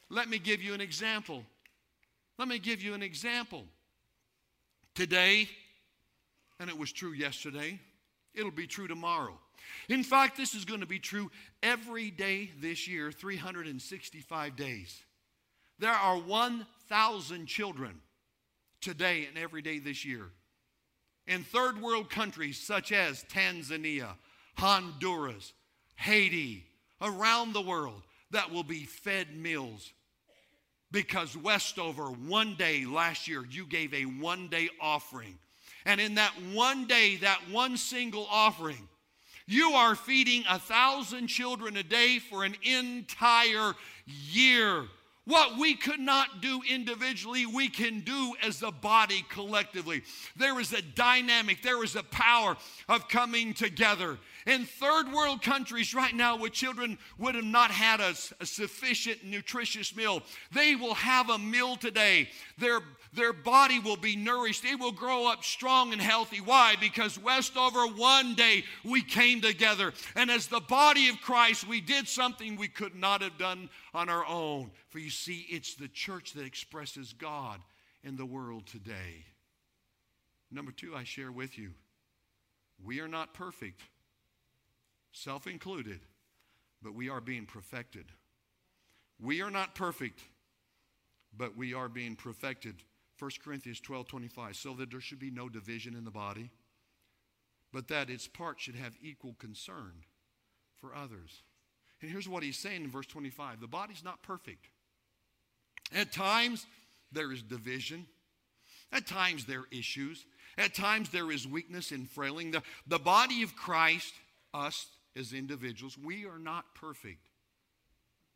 Let 0.10 0.30
me 0.30 0.40
give 0.40 0.62
you 0.62 0.74
an 0.74 0.82
example. 0.82 1.44
Let 2.40 2.48
me 2.48 2.58
give 2.58 2.82
you 2.82 2.96
an 2.96 3.04
example. 3.04 3.66
Today, 4.96 5.48
and 6.60 6.70
it 6.70 6.78
was 6.78 6.92
true 6.92 7.14
yesterday, 7.14 7.80
it'll 8.34 8.52
be 8.52 8.68
true 8.68 8.88
tomorrow. 8.88 9.38
In 9.90 10.04
fact, 10.04 10.38
this 10.38 10.54
is 10.54 10.66
going 10.66 10.80
to 10.80 10.86
be 10.86 11.00
true 11.00 11.32
every 11.62 12.12
day 12.12 12.52
this 12.60 12.88
year, 12.88 13.12
365 13.12 14.56
days. 14.56 15.02
There 15.80 15.92
are 15.92 16.18
1,000 16.18 17.46
children 17.46 18.02
today 18.82 19.26
and 19.26 19.38
every 19.38 19.62
day 19.62 19.80
this 19.80 20.06
year 20.06 20.30
in 21.28 21.44
third 21.44 21.82
world 21.82 22.10
countries 22.10 22.60
such 22.60 22.92
as 22.92 23.24
Tanzania, 23.26 24.10
Honduras, 24.58 25.54
Haiti, 25.96 26.66
around 27.02 27.54
the 27.54 27.62
world 27.62 28.02
that 28.32 28.52
will 28.52 28.64
be 28.64 28.84
fed 28.84 29.36
meals 29.36 29.92
because 30.92 31.36
Westover, 31.36 32.06
one 32.06 32.56
day 32.56 32.86
last 32.86 33.28
year, 33.28 33.44
you 33.50 33.66
gave 33.66 33.94
a 33.94 34.04
one 34.04 34.48
day 34.48 34.70
offering. 34.80 35.38
And 35.86 36.00
in 36.00 36.16
that 36.16 36.34
one 36.54 36.86
day, 36.86 37.18
that 37.18 37.40
one 37.52 37.78
single 37.78 38.28
offering, 38.30 38.88
you 39.46 39.72
are 39.72 39.96
feeding 39.96 40.44
a 40.50 40.60
thousand 40.60 41.28
children 41.28 41.78
a 41.78 41.84
day 41.84 42.20
for 42.20 42.44
an 42.44 42.56
entire 42.64 43.74
year. 44.06 44.86
What 45.26 45.58
we 45.58 45.76
could 45.76 46.02
not 46.02 46.42
do 46.42 46.62
individually, 46.70 47.46
we 47.46 47.70
can 47.70 48.02
do 48.02 48.34
as 48.44 48.62
a 48.62 48.72
body 48.72 49.26
collectively. 49.30 50.04
There 50.36 50.60
is 50.60 50.74
a 50.74 50.82
dynamic, 50.82 51.62
there 51.62 51.82
is 51.84 51.96
a 51.96 52.04
power 52.04 52.58
of 52.90 53.08
coming 53.08 53.54
together. 53.54 54.18
In 54.46 54.66
third 54.66 55.12
world 55.14 55.42
countries 55.42 55.94
right 55.94 56.14
now, 56.14 56.38
where 56.38 56.50
children 56.50 56.98
would 57.18 57.36
have 57.36 57.44
not 57.46 57.72
had 57.72 58.02
a, 58.02 58.14
a 58.42 58.46
sufficient 58.46 59.24
nutritious 59.24 59.96
meal, 59.96 60.22
they 60.52 60.76
will 60.76 60.96
have 60.96 61.30
a 61.30 61.38
meal 61.38 61.78
today. 61.78 62.30
Their, 62.58 62.82
their 63.14 63.32
body 63.32 63.80
will 63.80 63.96
be 63.96 64.16
nourished. 64.16 64.64
They 64.64 64.76
will 64.76 64.92
grow 64.92 65.32
up 65.32 65.44
strong 65.44 65.94
and 65.94 66.02
healthy. 66.02 66.42
Why? 66.42 66.76
Because 66.80 67.18
Westover, 67.18 67.88
one 67.88 68.36
day 68.36 68.66
we 68.84 69.02
came 69.02 69.40
together. 69.40 69.94
And 70.16 70.30
as 70.30 70.48
the 70.48 70.60
body 70.60 71.08
of 71.08 71.22
Christ, 71.22 71.68
we 71.68 71.80
did 71.80 72.08
something 72.08 72.58
we 72.58 72.68
could 72.68 72.96
not 72.96 73.22
have 73.22 73.38
done 73.38 73.70
on 73.94 74.10
our 74.10 74.26
own. 74.26 74.72
For 74.90 75.00
you 75.00 75.10
see, 75.10 75.46
it's 75.50 75.76
the 75.76 75.88
church 75.88 76.34
that 76.34 76.46
expresses 76.46 77.14
God 77.14 77.62
in 78.04 78.18
the 78.18 78.26
world 78.26 78.68
today. 78.68 79.26
Number 80.52 80.72
two, 80.72 80.96
I 80.96 81.04
share 81.04 81.32
with 81.32 81.58
you 81.58 81.72
we 82.84 83.00
are 83.00 83.08
not 83.08 83.34
perfect 83.34 83.82
self 85.14 85.48
included, 85.48 86.02
but 86.82 86.94
we 86.94 87.10
are 87.10 87.22
being 87.22 87.46
perfected. 87.46 88.06
We 89.22 89.42
are 89.42 89.52
not 89.52 89.76
perfect, 89.76 90.20
but 91.36 91.56
we 91.56 91.74
are 91.74 91.88
being 91.88 92.16
perfected. 92.16 92.76
1 93.20 93.32
Corinthians 93.44 93.80
12 93.80 94.08
25, 94.08 94.56
so 94.56 94.74
that 94.74 94.92
there 94.92 95.00
should 95.00 95.20
be 95.20 95.32
no 95.32 95.48
division 95.48 95.96
in 95.96 96.04
the 96.04 96.12
body, 96.12 96.50
but 97.72 97.88
that 97.88 98.10
its 98.10 98.28
parts 98.28 98.64
should 98.64 98.76
have 98.76 98.98
equal 99.02 99.36
concern 99.40 99.94
for 100.76 100.94
others. 100.94 101.44
And 102.02 102.12
here's 102.12 102.28
what 102.28 102.44
he's 102.44 102.60
saying 102.60 102.84
in 102.84 102.92
verse 102.92 103.06
25 103.06 103.62
the 103.62 103.68
body's 103.68 104.04
not 104.04 104.22
perfect. 104.24 104.68
At 105.96 106.12
times, 106.12 106.66
there 107.12 107.32
is 107.32 107.42
division. 107.42 108.08
At 108.92 109.08
times, 109.08 109.46
there 109.46 109.60
are 109.60 109.68
issues. 109.72 110.26
At 110.58 110.74
times, 110.74 111.10
there 111.10 111.32
is 111.32 111.48
weakness 111.48 111.92
and 111.92 112.10
frailing. 112.10 112.52
The, 112.52 112.62
the 112.88 113.00
body 113.00 113.42
of 113.44 113.56
Christ, 113.56 114.14
us, 114.54 114.88
as 115.18 115.34
individuals. 115.34 115.98
We 115.98 116.26
are 116.26 116.40
not 116.40 116.76
perfect, 116.76 117.30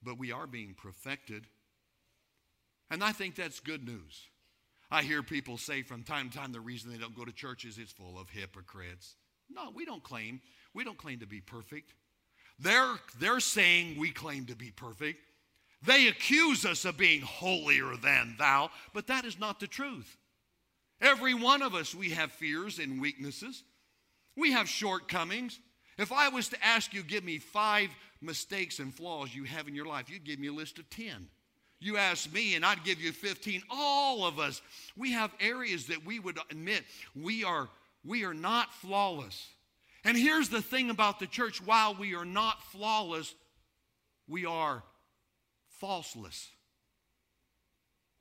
but 0.04 0.18
we 0.18 0.32
are 0.32 0.48
being 0.48 0.76
perfected. 0.76 1.46
And 2.90 3.04
I 3.04 3.12
think 3.12 3.36
that's 3.36 3.60
good 3.60 3.86
news. 3.86 4.28
I 4.90 5.04
hear 5.04 5.22
people 5.22 5.58
say 5.58 5.82
from 5.82 6.04
time 6.04 6.30
to 6.30 6.38
time 6.38 6.52
the 6.54 6.62
reason 6.62 6.92
they 6.92 6.98
don't 6.98 7.16
go 7.16 7.26
to 7.26 7.34
church 7.34 7.66
is 7.66 7.78
it's 7.78 7.92
full 7.92 8.18
of 8.18 8.30
hypocrites. 8.30 9.16
No, 9.50 9.72
we 9.74 9.86
don't 9.86 10.04
claim. 10.04 10.42
We 10.74 10.84
don't 10.84 10.98
claim 10.98 11.20
to 11.20 11.28
be 11.28 11.42
perfect. 11.42 11.94
They're, 12.60 12.96
they're 13.20 13.40
saying 13.40 14.00
we 14.00 14.12
claim 14.12 14.46
to 14.46 14.56
be 14.56 14.72
perfect. 14.72 15.20
They 15.86 16.08
accuse 16.08 16.66
us 16.66 16.86
of 16.86 16.98
being 16.98 17.22
holier 17.22 17.96
than 17.98 18.36
thou, 18.40 18.72
but 18.94 19.08
that 19.08 19.26
is 19.26 19.40
not 19.40 19.60
the 19.60 19.68
truth. 19.68 20.18
Every 21.00 21.34
one 21.34 21.62
of 21.62 21.76
us, 21.76 21.94
we 21.94 22.12
have 22.12 22.32
fears 22.32 22.80
and 22.80 23.00
weaknesses. 23.00 23.64
We 24.36 24.54
have 24.54 24.68
shortcomings. 24.68 25.60
If 25.98 26.12
I 26.12 26.30
was 26.30 26.50
to 26.50 26.66
ask 26.66 26.94
you, 26.94 27.04
give 27.04 27.24
me 27.24 27.40
five 27.40 27.90
mistakes 28.22 28.80
and 28.80 28.94
flaws 28.94 29.34
you 29.34 29.44
have 29.46 29.68
in 29.68 29.76
your 29.76 29.86
life, 29.86 30.10
you'd 30.10 30.24
give 30.24 30.40
me 30.40 30.48
a 30.48 30.54
list 30.54 30.80
of 30.80 30.90
10. 30.90 31.28
You 31.80 31.98
ask 31.98 32.32
me, 32.32 32.56
and 32.56 32.66
I'd 32.66 32.84
give 32.84 33.02
you 33.02 33.12
15. 33.12 33.62
All 33.70 34.26
of 34.26 34.40
us, 34.40 34.62
we 34.96 35.12
have 35.12 35.32
areas 35.40 35.88
that 35.88 36.06
we 36.06 36.20
would 36.20 36.40
admit 36.50 36.84
we 37.16 37.44
are, 37.44 37.70
we 38.04 38.24
are 38.26 38.34
not 38.34 38.74
flawless. 38.74 39.48
And 40.04 40.18
here's 40.18 40.50
the 40.50 40.62
thing 40.62 40.90
about 40.90 41.20
the 41.20 41.28
church 41.28 41.62
while 41.64 41.94
we 41.94 42.16
are 42.16 42.26
not 42.26 42.64
flawless, 42.64 43.36
we 44.28 44.46
are 44.46 44.84
falseless. 45.80 46.50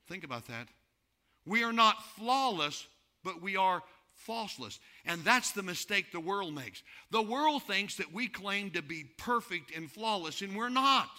Think 0.07 0.23
about 0.23 0.47
that. 0.47 0.67
We 1.45 1.63
are 1.63 1.73
not 1.73 2.03
flawless, 2.15 2.85
but 3.23 3.41
we 3.41 3.55
are 3.55 3.81
falseless. 4.17 4.79
And 5.05 5.23
that's 5.23 5.51
the 5.51 5.63
mistake 5.63 6.11
the 6.11 6.19
world 6.19 6.53
makes. 6.53 6.83
The 7.11 7.21
world 7.21 7.63
thinks 7.63 7.95
that 7.95 8.13
we 8.13 8.27
claim 8.27 8.71
to 8.71 8.81
be 8.81 9.05
perfect 9.17 9.75
and 9.75 9.89
flawless, 9.89 10.41
and 10.41 10.55
we're 10.55 10.69
not. 10.69 11.09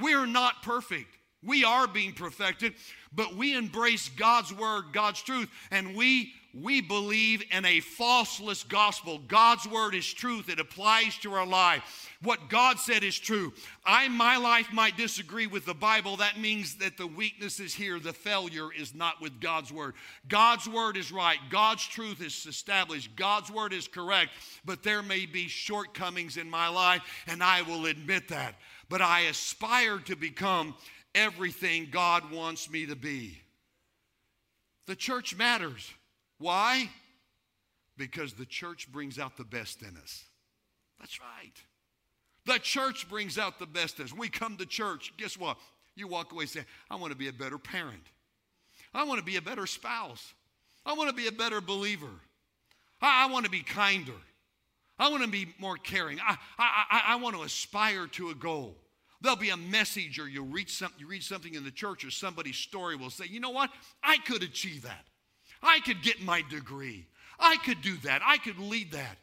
We 0.00 0.14
are 0.14 0.26
not 0.26 0.62
perfect. 0.62 1.16
We 1.44 1.64
are 1.64 1.86
being 1.86 2.12
perfected, 2.12 2.74
but 3.12 3.34
we 3.34 3.56
embrace 3.56 4.08
God's 4.10 4.52
word, 4.52 4.86
God's 4.92 5.22
truth, 5.22 5.48
and 5.70 5.96
we 5.96 6.32
we 6.54 6.82
believe 6.82 7.42
in 7.50 7.64
a 7.64 7.80
falseless 7.80 8.62
gospel. 8.62 9.18
God's 9.26 9.66
word 9.66 9.94
is 9.94 10.12
truth. 10.12 10.50
It 10.50 10.60
applies 10.60 11.16
to 11.18 11.32
our 11.32 11.46
life. 11.46 12.10
What 12.22 12.50
God 12.50 12.78
said 12.78 13.02
is 13.02 13.18
true. 13.18 13.54
I, 13.86 14.08
my 14.08 14.36
life 14.36 14.70
might 14.70 14.96
disagree 14.98 15.46
with 15.46 15.64
the 15.64 15.74
Bible. 15.74 16.18
That 16.18 16.38
means 16.38 16.74
that 16.76 16.98
the 16.98 17.06
weakness 17.06 17.58
is 17.58 17.74
here. 17.74 17.98
The 17.98 18.12
failure 18.12 18.68
is 18.70 18.94
not 18.94 19.20
with 19.20 19.40
God's 19.40 19.72
word. 19.72 19.94
God's 20.28 20.68
word 20.68 20.98
is 20.98 21.10
right. 21.10 21.38
God's 21.50 21.86
truth 21.86 22.20
is 22.22 22.44
established. 22.46 23.16
God's 23.16 23.50
word 23.50 23.72
is 23.72 23.88
correct. 23.88 24.32
But 24.64 24.82
there 24.82 25.02
may 25.02 25.24
be 25.24 25.48
shortcomings 25.48 26.36
in 26.36 26.50
my 26.50 26.68
life, 26.68 27.02
and 27.26 27.42
I 27.42 27.62
will 27.62 27.86
admit 27.86 28.28
that. 28.28 28.56
But 28.90 29.00
I 29.00 29.20
aspire 29.20 29.98
to 30.00 30.16
become 30.16 30.74
everything 31.14 31.88
God 31.90 32.30
wants 32.30 32.70
me 32.70 32.86
to 32.86 32.96
be. 32.96 33.38
The 34.86 34.96
church 34.96 35.36
matters. 35.36 35.90
Why? 36.38 36.90
Because 37.96 38.32
the 38.32 38.46
church 38.46 38.90
brings 38.90 39.18
out 39.18 39.36
the 39.36 39.44
best 39.44 39.82
in 39.82 39.96
us. 39.96 40.24
That's 40.98 41.20
right. 41.20 41.54
The 42.46 42.58
church 42.58 43.08
brings 43.08 43.38
out 43.38 43.58
the 43.58 43.66
best 43.66 43.98
in 43.98 44.06
us. 44.06 44.12
We 44.12 44.28
come 44.28 44.56
to 44.56 44.66
church, 44.66 45.12
guess 45.16 45.38
what? 45.38 45.56
You 45.94 46.08
walk 46.08 46.32
away 46.32 46.46
saying, 46.46 46.66
I 46.90 46.96
want 46.96 47.12
to 47.12 47.18
be 47.18 47.28
a 47.28 47.32
better 47.32 47.58
parent. 47.58 48.02
I 48.94 49.04
want 49.04 49.18
to 49.18 49.24
be 49.24 49.36
a 49.36 49.42
better 49.42 49.66
spouse. 49.66 50.34
I 50.84 50.94
want 50.94 51.10
to 51.10 51.14
be 51.14 51.28
a 51.28 51.32
better 51.32 51.60
believer. 51.60 52.10
I, 53.00 53.24
I 53.24 53.32
want 53.32 53.44
to 53.44 53.50
be 53.50 53.60
kinder. 53.60 54.12
I 54.98 55.08
want 55.08 55.22
to 55.22 55.28
be 55.28 55.48
more 55.58 55.76
caring. 55.76 56.18
I, 56.20 56.36
I, 56.58 57.02
I, 57.08 57.16
want 57.16 57.34
to 57.36 57.42
aspire 57.42 58.06
to 58.08 58.30
a 58.30 58.34
goal. 58.34 58.76
There'll 59.22 59.36
be 59.36 59.50
a 59.50 59.56
message, 59.56 60.18
or 60.18 60.28
you'll 60.28 60.46
read, 60.46 60.68
some, 60.68 60.92
you 60.98 61.06
read 61.06 61.22
something 61.22 61.54
in 61.54 61.62
the 61.62 61.70
church, 61.70 62.04
or 62.04 62.10
somebody's 62.10 62.56
story 62.56 62.96
will 62.96 63.10
say, 63.10 63.26
you 63.26 63.38
know 63.38 63.50
what? 63.50 63.70
I 64.02 64.18
could 64.18 64.42
achieve 64.42 64.82
that. 64.82 65.06
I 65.62 65.78
could 65.80 66.02
get 66.02 66.20
my 66.20 66.42
degree. 66.50 67.06
I 67.38 67.56
could 67.58 67.82
do 67.82 67.96
that. 67.98 68.20
I 68.24 68.38
could 68.38 68.58
lead 68.58 68.92
that. 68.92 69.18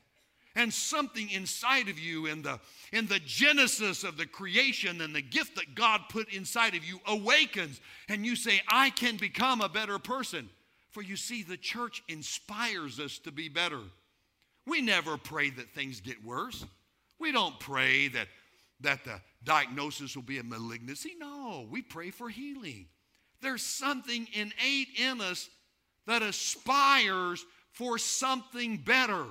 And 0.56 0.74
something 0.74 1.30
inside 1.30 1.90
of 1.90 2.00
you 2.00 2.26
in 2.26 2.42
the 2.42 2.60
in 2.92 3.08
the 3.08 3.20
genesis 3.20 4.04
of 4.04 4.18
the 4.18 4.26
creation 4.26 5.00
and 5.02 5.14
the 5.14 5.22
gift 5.22 5.56
that 5.56 5.76
God 5.76 6.02
put 6.10 6.34
inside 6.34 6.76
of 6.76 6.84
you 6.84 7.00
awakens 7.06 7.80
and 8.10 8.26
you 8.26 8.36
say 8.36 8.60
I 8.68 8.90
can 8.90 9.18
become 9.18 9.62
a 9.62 9.70
better 9.70 10.00
person. 10.00 10.50
For 10.90 11.04
you 11.04 11.16
see 11.18 11.44
the 11.44 11.56
church 11.56 12.04
inspires 12.08 13.00
us 13.00 13.20
to 13.20 13.32
be 13.32 13.48
better. 13.48 13.80
We 14.66 14.82
never 14.82 15.18
pray 15.18 15.50
that 15.52 15.70
things 15.70 16.02
get 16.02 16.26
worse. 16.26 16.66
We 17.20 17.32
don't 17.32 17.60
pray 17.60 18.08
that 18.10 18.28
that 18.82 19.04
the 19.04 19.20
diagnosis 19.44 20.16
will 20.16 20.24
be 20.24 20.40
a 20.40 20.44
malignancy. 20.44 21.14
No, 21.18 21.68
we 21.70 21.82
pray 21.82 22.12
for 22.12 22.30
healing. 22.30 22.88
There's 23.42 23.62
something 23.62 24.28
innate 24.34 24.90
in 24.98 25.22
us 25.22 25.50
that 26.08 26.22
aspires 26.22 27.46
for 27.72 27.98
something 27.98 28.78
better. 28.78 29.26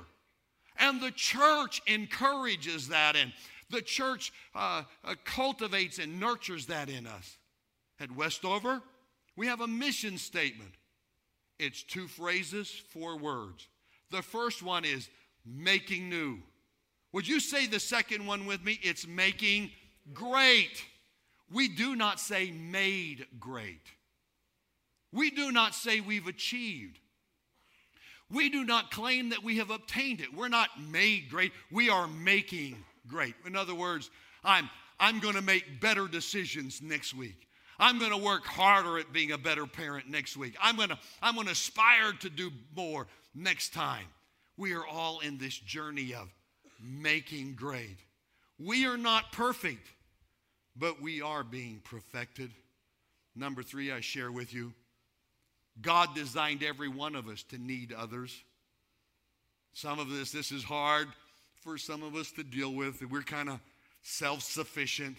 And 0.78 1.00
the 1.00 1.10
church 1.10 1.82
encourages 1.86 2.88
that. 2.88 3.16
And 3.16 3.32
The 3.70 3.82
church 3.82 4.32
uh, 4.54 4.84
uh, 5.04 5.14
cultivates 5.24 5.98
and 5.98 6.18
nurtures 6.18 6.66
that 6.66 6.88
in 6.88 7.06
us. 7.06 7.36
At 8.00 8.10
Westover, 8.12 8.80
we 9.36 9.46
have 9.46 9.60
a 9.60 9.66
mission 9.66 10.18
statement. 10.18 10.70
It's 11.58 11.82
two 11.82 12.06
phrases, 12.06 12.70
four 12.70 13.18
words. 13.18 13.68
The 14.10 14.22
first 14.22 14.62
one 14.62 14.84
is 14.84 15.10
making 15.44 16.08
new. 16.08 16.38
Would 17.12 17.26
you 17.26 17.40
say 17.40 17.66
the 17.66 17.80
second 17.80 18.26
one 18.26 18.46
with 18.46 18.62
me? 18.62 18.78
It's 18.82 19.06
making 19.06 19.70
great. 20.12 20.84
We 21.50 21.68
do 21.68 21.96
not 21.96 22.20
say 22.20 22.50
made 22.50 23.26
great. 23.40 23.80
We 25.12 25.30
do 25.30 25.50
not 25.50 25.74
say 25.74 26.00
we've 26.00 26.26
achieved. 26.26 26.98
We 28.30 28.50
do 28.50 28.64
not 28.64 28.90
claim 28.90 29.30
that 29.30 29.42
we 29.42 29.56
have 29.56 29.70
obtained 29.70 30.20
it. 30.20 30.34
We're 30.34 30.48
not 30.48 30.68
made 30.90 31.30
great. 31.30 31.52
We 31.70 31.88
are 31.88 32.06
making 32.06 32.76
great. 33.06 33.34
In 33.46 33.56
other 33.56 33.74
words, 33.74 34.10
I'm, 34.44 34.68
I'm 35.00 35.18
going 35.18 35.34
to 35.34 35.42
make 35.42 35.80
better 35.80 36.06
decisions 36.06 36.82
next 36.82 37.14
week. 37.14 37.48
I'm 37.78 37.98
going 37.98 38.10
to 38.10 38.18
work 38.18 38.44
harder 38.44 38.98
at 38.98 39.12
being 39.12 39.32
a 39.32 39.38
better 39.38 39.64
parent 39.66 40.10
next 40.10 40.36
week. 40.36 40.56
I'm 40.60 40.76
going 40.76 40.88
to 40.88 40.98
I'm 41.22 41.34
going 41.34 41.46
to 41.46 41.52
aspire 41.52 42.12
to 42.20 42.28
do 42.28 42.50
more 42.74 43.06
next 43.34 43.72
time. 43.72 44.06
We 44.56 44.74
are 44.74 44.84
all 44.84 45.20
in 45.20 45.38
this 45.38 45.56
journey 45.56 46.12
of 46.12 46.28
making 46.80 47.54
great. 47.54 47.98
We 48.58 48.86
are 48.86 48.96
not 48.96 49.32
perfect, 49.32 49.86
but 50.76 51.00
we 51.00 51.22
are 51.22 51.44
being 51.44 51.80
perfected. 51.84 52.50
Number 53.34 53.62
3 53.62 53.92
I 53.92 54.00
share 54.00 54.32
with 54.32 54.52
you. 54.52 54.72
God 55.80 56.14
designed 56.14 56.62
every 56.62 56.88
one 56.88 57.14
of 57.14 57.28
us 57.28 57.42
to 57.44 57.58
need 57.58 57.92
others. 57.92 58.36
Some 59.72 59.98
of 59.98 60.10
this 60.10 60.32
this 60.32 60.50
is 60.50 60.64
hard 60.64 61.08
for 61.60 61.78
some 61.78 62.02
of 62.02 62.16
us 62.16 62.30
to 62.32 62.42
deal 62.42 62.72
with. 62.72 63.00
We're 63.02 63.22
kind 63.22 63.48
of 63.48 63.60
self-sufficient. 64.02 65.16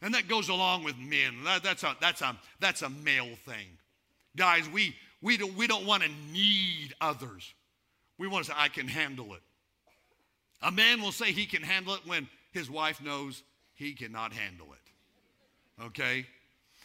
And 0.00 0.14
that 0.14 0.28
goes 0.28 0.48
along 0.48 0.84
with 0.84 0.96
men. 0.98 1.44
That, 1.44 1.62
that's, 1.62 1.82
a, 1.82 1.96
that's, 2.00 2.20
a, 2.22 2.36
that's 2.60 2.82
a 2.82 2.90
male 2.90 3.36
thing. 3.46 3.66
Guys, 4.36 4.68
we, 4.68 4.94
we 5.22 5.36
don't, 5.36 5.54
we 5.54 5.66
don't 5.66 5.86
want 5.86 6.02
to 6.02 6.10
need 6.32 6.94
others. 7.00 7.52
We 8.18 8.28
want 8.28 8.44
to 8.44 8.50
say, 8.50 8.56
I 8.58 8.68
can 8.68 8.86
handle 8.86 9.34
it. 9.34 9.40
A 10.64 10.72
man 10.72 11.02
will 11.02 11.12
say 11.12 11.30
he 11.30 11.46
can 11.46 11.62
handle 11.62 11.94
it 11.94 12.00
when 12.06 12.28
his 12.50 12.70
wife 12.70 13.02
knows 13.02 13.42
he 13.74 13.92
cannot 13.92 14.32
handle 14.32 14.68
it. 14.72 15.84
Okay? 15.84 16.26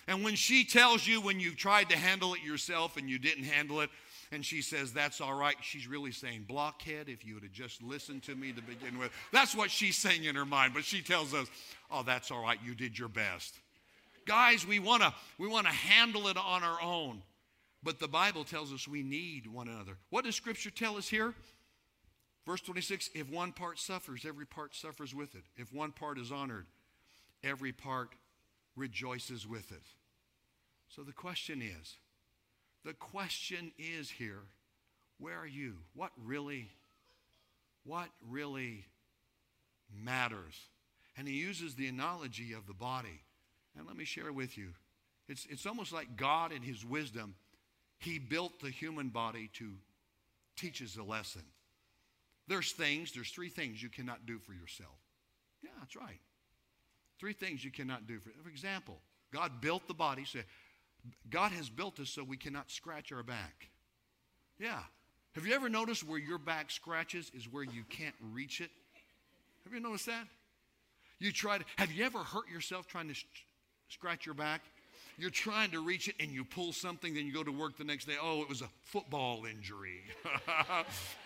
And 0.07 0.23
when 0.23 0.35
she 0.35 0.65
tells 0.65 1.07
you 1.07 1.21
when 1.21 1.39
you've 1.39 1.55
tried 1.55 1.89
to 1.89 1.97
handle 1.97 2.33
it 2.33 2.41
yourself 2.41 2.97
and 2.97 3.09
you 3.09 3.19
didn't 3.19 3.45
handle 3.45 3.79
it, 3.81 3.89
and 4.31 4.45
she 4.45 4.61
says, 4.61 4.91
That's 4.91 5.21
all 5.21 5.33
right, 5.33 5.55
she's 5.61 5.87
really 5.87 6.11
saying, 6.11 6.45
Blockhead, 6.47 7.09
if 7.09 7.25
you 7.25 7.35
would 7.35 7.43
have 7.43 7.51
just 7.51 7.81
listened 7.81 8.23
to 8.23 8.35
me 8.35 8.51
to 8.51 8.61
begin 8.61 8.99
with. 8.99 9.11
That's 9.31 9.55
what 9.55 9.71
she's 9.71 9.97
saying 9.97 10.25
in 10.25 10.35
her 10.35 10.45
mind, 10.45 10.73
but 10.73 10.83
she 10.83 11.01
tells 11.01 11.33
us, 11.33 11.47
Oh, 11.89 12.03
that's 12.03 12.31
all 12.31 12.43
right, 12.43 12.59
you 12.63 12.75
did 12.75 12.97
your 12.97 13.07
best. 13.07 13.55
Guys, 14.25 14.67
we 14.67 14.79
want 14.79 15.01
to 15.01 15.13
we 15.37 15.47
want 15.47 15.65
to 15.65 15.73
handle 15.73 16.27
it 16.27 16.37
on 16.37 16.63
our 16.63 16.81
own. 16.81 17.21
But 17.81 17.99
the 17.99 18.09
Bible 18.09 18.43
tells 18.43 18.73
us 18.73 18.87
we 18.87 19.03
need 19.03 19.47
one 19.47 19.69
another. 19.69 19.97
What 20.09 20.25
does 20.25 20.35
Scripture 20.35 20.69
tell 20.69 20.97
us 20.97 21.07
here? 21.07 21.33
Verse 22.49 22.61
26 22.61 23.11
If 23.13 23.29
one 23.29 23.51
part 23.51 23.77
suffers, 23.77 24.25
every 24.27 24.47
part 24.47 24.73
suffers 24.73 25.13
with 25.13 25.35
it. 25.35 25.43
If 25.55 25.71
one 25.71 25.91
part 25.91 26.17
is 26.17 26.31
honored, 26.31 26.65
every 27.43 27.71
part 27.71 28.09
rejoices 28.75 29.45
with 29.45 29.71
it. 29.71 29.83
So 30.87 31.03
the 31.03 31.13
question 31.13 31.61
is 31.61 31.97
the 32.83 32.93
question 32.93 33.71
is 33.77 34.09
here 34.09 34.41
where 35.19 35.37
are 35.37 35.45
you? 35.45 35.75
What 35.93 36.09
really, 36.25 36.69
what 37.83 38.09
really 38.27 38.85
matters? 40.03 40.55
And 41.17 41.27
he 41.27 41.35
uses 41.35 41.75
the 41.75 41.85
analogy 41.85 42.53
of 42.53 42.65
the 42.65 42.73
body. 42.73 43.21
And 43.77 43.85
let 43.85 43.95
me 43.95 44.05
share 44.05 44.33
with 44.33 44.57
you. 44.57 44.69
It's, 45.27 45.45
it's 45.51 45.67
almost 45.67 45.93
like 45.93 46.15
God, 46.15 46.51
in 46.51 46.63
his 46.63 46.83
wisdom, 46.83 47.35
he 47.99 48.17
built 48.17 48.59
the 48.59 48.71
human 48.71 49.09
body 49.09 49.51
to 49.55 49.73
teach 50.55 50.81
us 50.81 50.97
a 50.97 51.03
lesson. 51.03 51.43
There's 52.49 52.71
things, 52.71 53.11
there's 53.13 53.29
three 53.29 53.49
things 53.49 53.81
you 53.81 53.89
cannot 53.89 54.25
do 54.25 54.39
for 54.39 54.53
yourself. 54.53 54.97
Yeah, 55.63 55.69
that's 55.79 55.95
right. 55.95 56.19
Three 57.19 57.33
things 57.33 57.63
you 57.63 57.71
cannot 57.71 58.07
do 58.07 58.19
for 58.19 58.31
For 58.43 58.49
example, 58.49 58.99
God 59.31 59.61
built 59.61 59.87
the 59.87 59.93
body, 59.93 60.25
so 60.25 60.39
God 61.29 61.51
has 61.51 61.69
built 61.69 61.99
us 61.99 62.09
so 62.09 62.23
we 62.23 62.37
cannot 62.37 62.71
scratch 62.71 63.11
our 63.11 63.21
back. 63.21 63.69
Yeah. 64.57 64.79
Have 65.35 65.45
you 65.45 65.53
ever 65.53 65.69
noticed 65.69 66.05
where 66.07 66.17
your 66.17 66.39
back 66.39 66.71
scratches 66.71 67.31
is 67.35 67.47
where 67.47 67.63
you 67.63 67.83
can't 67.87 68.15
reach 68.33 68.61
it? 68.61 68.71
Have 69.63 69.73
you 69.73 69.79
noticed 69.79 70.07
that? 70.07 70.25
You 71.19 71.31
tried. 71.31 71.65
Have 71.77 71.91
you 71.91 72.03
ever 72.03 72.19
hurt 72.19 72.49
yourself 72.51 72.87
trying 72.87 73.09
to 73.09 73.13
sh- 73.13 73.25
scratch 73.89 74.25
your 74.25 74.33
back? 74.33 74.61
You're 75.19 75.29
trying 75.29 75.71
to 75.71 75.81
reach 75.81 76.07
it 76.07 76.15
and 76.19 76.31
you 76.31 76.45
pull 76.45 76.71
something, 76.71 77.13
then 77.13 77.25
you 77.25 77.33
go 77.33 77.43
to 77.43 77.51
work 77.51 77.77
the 77.77 77.83
next 77.83 78.05
day. 78.05 78.15
Oh, 78.21 78.41
it 78.41 78.49
was 78.49 78.61
a 78.61 78.69
football 78.83 79.45
injury. 79.45 80.01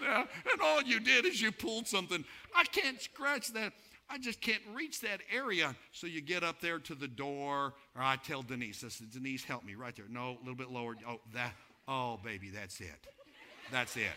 yeah. 0.01 0.25
And 0.51 0.61
all 0.61 0.81
you 0.81 0.99
did 0.99 1.25
is 1.25 1.41
you 1.41 1.51
pulled 1.51 1.87
something. 1.87 2.25
I 2.55 2.63
can't 2.65 2.99
scratch 3.01 3.53
that. 3.53 3.73
I 4.09 4.17
just 4.17 4.41
can't 4.41 4.61
reach 4.73 5.01
that 5.01 5.21
area. 5.31 5.75
So 5.91 6.07
you 6.07 6.21
get 6.21 6.43
up 6.43 6.59
there 6.59 6.79
to 6.79 6.95
the 6.95 7.07
door, 7.07 7.73
or 7.95 8.01
I 8.01 8.17
tell 8.17 8.41
Denise, 8.41 8.83
I 8.83 8.89
said, 8.89 9.11
Denise, 9.11 9.43
help 9.43 9.63
me 9.63 9.75
right 9.75 9.95
there. 9.95 10.05
No, 10.09 10.31
a 10.31 10.39
little 10.39 10.55
bit 10.55 10.71
lower. 10.71 10.95
Oh, 11.07 11.19
that, 11.33 11.53
oh, 11.87 12.19
baby, 12.23 12.49
that's 12.49 12.79
it. 12.81 13.07
That's 13.71 13.95
it. 13.95 14.11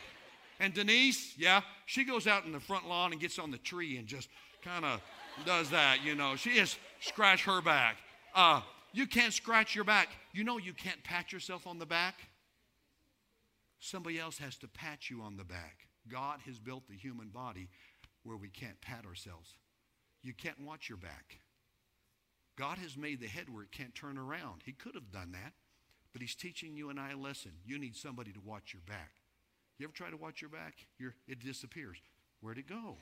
And 0.59 0.73
Denise, 0.73 1.35
yeah, 1.37 1.61
she 1.85 2.05
goes 2.05 2.27
out 2.27 2.47
in 2.47 2.53
the 2.53 2.61
front 2.61 2.89
lawn 2.89 3.13
and 3.13 3.21
gets 3.21 3.39
on 3.39 3.51
the 3.51 3.59
tree 3.59 3.99
and 3.99 4.07
just 4.07 4.29
kind 4.63 4.85
of 4.85 5.01
does 5.45 5.71
that, 5.71 5.99
you 6.05 6.15
know. 6.15 6.35
She 6.37 6.55
just 6.55 6.79
scratch 7.01 7.45
her 7.45 7.61
back. 7.61 7.97
Uh, 8.35 8.61
you 8.97 9.07
can't 9.07 9.33
scratch 9.33 9.75
your 9.75 9.85
back. 9.85 10.09
You 10.33 10.45
know 10.45 10.59
you 10.59 10.73
can't 10.73 11.03
pat 11.05 11.33
yourself 11.33 11.67
on 11.67 11.79
the 11.79 11.87
back. 11.87 12.15
Somebody 13.79 14.19
else 14.19 14.39
has 14.39 14.57
to 14.59 14.69
pat 14.69 15.11
you 15.11 15.23
on 15.23 15.37
the 15.37 15.45
back. 15.45 15.87
God 16.09 16.41
has 16.47 16.59
built 16.59 16.89
the 16.89 16.97
human 16.97 17.29
body 17.29 17.69
where 18.23 18.37
we 18.37 18.49
can't 18.49 18.81
pat 18.81 19.05
ourselves 19.07 19.55
you 20.27 20.35
can't 20.35 20.61
watch 20.61 20.89
your 20.89 20.99
back. 20.99 21.39
God 22.59 22.79
has 22.79 22.97
made 22.97 23.21
the 23.21 23.29
head 23.29 23.49
where 23.49 23.63
it 23.63 23.71
can't 23.71 23.95
turn 23.95 24.19
around. 24.19 24.63
He 24.65 24.73
could 24.73 24.95
have 24.95 25.13
done 25.13 25.33
that, 25.33 25.53
but 26.13 26.21
He's 26.21 26.35
teaching 26.35 26.77
you 26.77 26.91
and 26.91 26.99
I 26.99 27.13
a 27.13 27.17
lesson. 27.17 27.53
You 27.65 27.79
need 27.79 27.95
somebody 27.95 28.33
to 28.33 28.41
watch 28.45 28.73
your 28.73 28.83
back. 28.87 29.13
You 29.79 29.85
ever 29.85 29.93
try 29.93 30.11
to 30.11 30.17
watch 30.17 30.41
your 30.41 30.51
back? 30.51 30.75
You're, 30.99 31.15
it 31.29 31.39
disappears. 31.39 31.99
Where'd 32.41 32.59
it 32.59 32.69
go? 32.69 32.97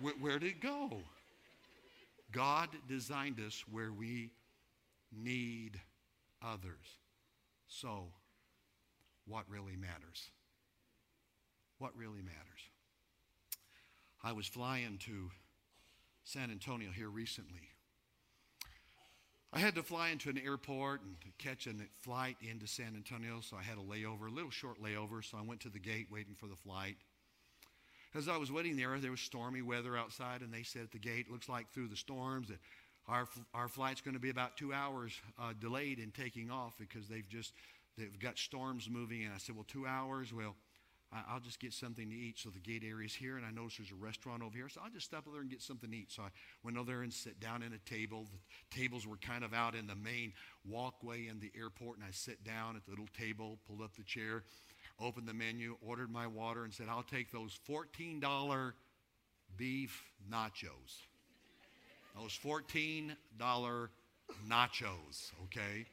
where, 0.00 0.14
where'd 0.14 0.42
it 0.42 0.60
go? 0.60 0.90
God 2.30 2.68
designed 2.88 3.40
us 3.40 3.64
where 3.70 3.92
we 3.92 4.30
need 5.12 5.80
others. 6.42 6.98
So, 7.68 8.08
what 9.26 9.44
really 9.48 9.76
matters? 9.76 10.30
What 11.78 11.96
really 11.96 12.22
matters? 12.22 12.60
I 14.22 14.32
was 14.32 14.46
flying 14.46 14.98
to 15.06 15.30
San 16.24 16.50
Antonio 16.50 16.90
here 16.90 17.08
recently. 17.08 17.70
I 19.52 19.60
had 19.60 19.74
to 19.76 19.82
fly 19.82 20.10
into 20.10 20.28
an 20.28 20.38
airport 20.38 21.00
and 21.02 21.16
catch 21.38 21.66
a 21.66 21.72
flight 22.00 22.36
into 22.42 22.66
San 22.66 22.94
Antonio, 22.94 23.40
so 23.40 23.56
I 23.56 23.62
had 23.62 23.78
a 23.78 23.80
layover, 23.80 24.28
a 24.28 24.34
little 24.34 24.50
short 24.50 24.82
layover, 24.82 25.24
so 25.24 25.38
I 25.38 25.42
went 25.42 25.60
to 25.60 25.70
the 25.70 25.78
gate 25.78 26.08
waiting 26.10 26.34
for 26.34 26.46
the 26.46 26.56
flight. 26.56 26.96
As 28.14 28.26
I 28.26 28.38
was 28.38 28.50
waiting 28.50 28.76
there, 28.76 28.98
there 28.98 29.10
was 29.10 29.20
stormy 29.20 29.60
weather 29.60 29.96
outside, 29.96 30.40
and 30.40 30.52
they 30.52 30.62
said 30.62 30.82
at 30.82 30.92
the 30.92 30.98
gate, 30.98 31.30
looks 31.30 31.48
like 31.48 31.70
through 31.70 31.88
the 31.88 31.96
storms 31.96 32.48
that 32.48 32.58
our, 33.06 33.28
our 33.52 33.68
flight's 33.68 34.00
going 34.00 34.14
to 34.14 34.20
be 34.20 34.30
about 34.30 34.56
two 34.56 34.72
hours 34.72 35.12
uh, 35.38 35.52
delayed 35.60 35.98
in 35.98 36.10
taking 36.10 36.50
off 36.50 36.74
because 36.78 37.06
they've 37.06 37.28
just, 37.28 37.52
they've 37.98 38.18
got 38.18 38.38
storms 38.38 38.88
moving. 38.90 39.24
And 39.24 39.34
I 39.34 39.38
said, 39.38 39.54
well, 39.54 39.66
two 39.68 39.86
hours? 39.86 40.32
Well, 40.32 40.56
I'll 41.10 41.40
just 41.40 41.58
get 41.58 41.72
something 41.72 42.08
to 42.08 42.14
eat. 42.14 42.38
So 42.38 42.50
the 42.50 42.60
gate 42.60 42.82
area 42.86 43.06
is 43.06 43.14
here, 43.14 43.38
and 43.38 43.46
I 43.46 43.50
notice 43.50 43.78
there's 43.78 43.92
a 43.92 43.94
restaurant 43.94 44.42
over 44.42 44.54
here. 44.54 44.68
So 44.68 44.80
I'll 44.84 44.90
just 44.90 45.06
stop 45.06 45.26
over 45.26 45.36
there 45.36 45.40
and 45.42 45.50
get 45.50 45.62
something 45.62 45.90
to 45.90 45.96
eat. 45.96 46.10
So 46.10 46.22
I 46.22 46.28
went 46.62 46.76
over 46.76 46.90
there 46.90 47.02
and 47.02 47.12
sat 47.12 47.40
down 47.40 47.62
at 47.62 47.72
a 47.72 47.90
table. 47.90 48.26
The 48.30 48.76
tables 48.78 49.06
were 49.06 49.16
kind 49.16 49.42
of 49.42 49.54
out 49.54 49.74
in 49.74 49.86
the 49.86 49.94
main 49.94 50.34
walkway 50.66 51.28
in 51.28 51.40
the 51.40 51.50
airport, 51.58 51.96
and 51.96 52.06
I 52.06 52.10
sat 52.10 52.44
down 52.44 52.76
at 52.76 52.84
the 52.84 52.90
little 52.90 53.08
table, 53.18 53.58
pulled 53.66 53.80
up 53.80 53.96
the 53.96 54.02
chair, 54.02 54.44
opened 55.00 55.28
the 55.28 55.34
menu, 55.34 55.76
ordered 55.86 56.10
my 56.10 56.26
water, 56.26 56.64
and 56.64 56.72
said, 56.72 56.86
I'll 56.88 57.02
take 57.02 57.30
those 57.30 57.58
$14 57.68 58.72
beef 59.56 60.02
nachos. 60.30 61.06
Those 62.16 62.38
$14 62.44 63.16
nachos, 64.48 65.32
okay? 65.44 65.86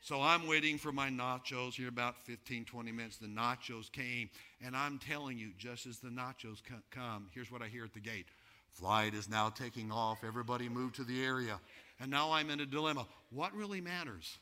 So 0.00 0.22
I'm 0.22 0.46
waiting 0.46 0.78
for 0.78 0.92
my 0.92 1.08
nachos 1.08 1.74
here 1.74 1.88
about 1.88 2.24
15, 2.24 2.64
20 2.64 2.92
minutes. 2.92 3.16
The 3.16 3.26
nachos 3.26 3.90
came, 3.90 4.30
and 4.64 4.76
I'm 4.76 4.98
telling 4.98 5.38
you, 5.38 5.50
just 5.58 5.86
as 5.86 5.98
the 5.98 6.08
nachos 6.08 6.62
come, 6.90 7.28
here's 7.34 7.50
what 7.50 7.62
I 7.62 7.68
hear 7.68 7.84
at 7.84 7.94
the 7.94 8.00
gate 8.00 8.26
Flight 8.72 9.14
is 9.14 9.28
now 9.28 9.48
taking 9.48 9.90
off. 9.90 10.22
Everybody 10.24 10.68
move 10.68 10.92
to 10.94 11.04
the 11.04 11.24
area. 11.24 11.58
And 12.00 12.10
now 12.10 12.30
I'm 12.30 12.48
in 12.50 12.60
a 12.60 12.66
dilemma. 12.66 13.06
What 13.30 13.52
really 13.54 13.80
matters? 13.80 14.38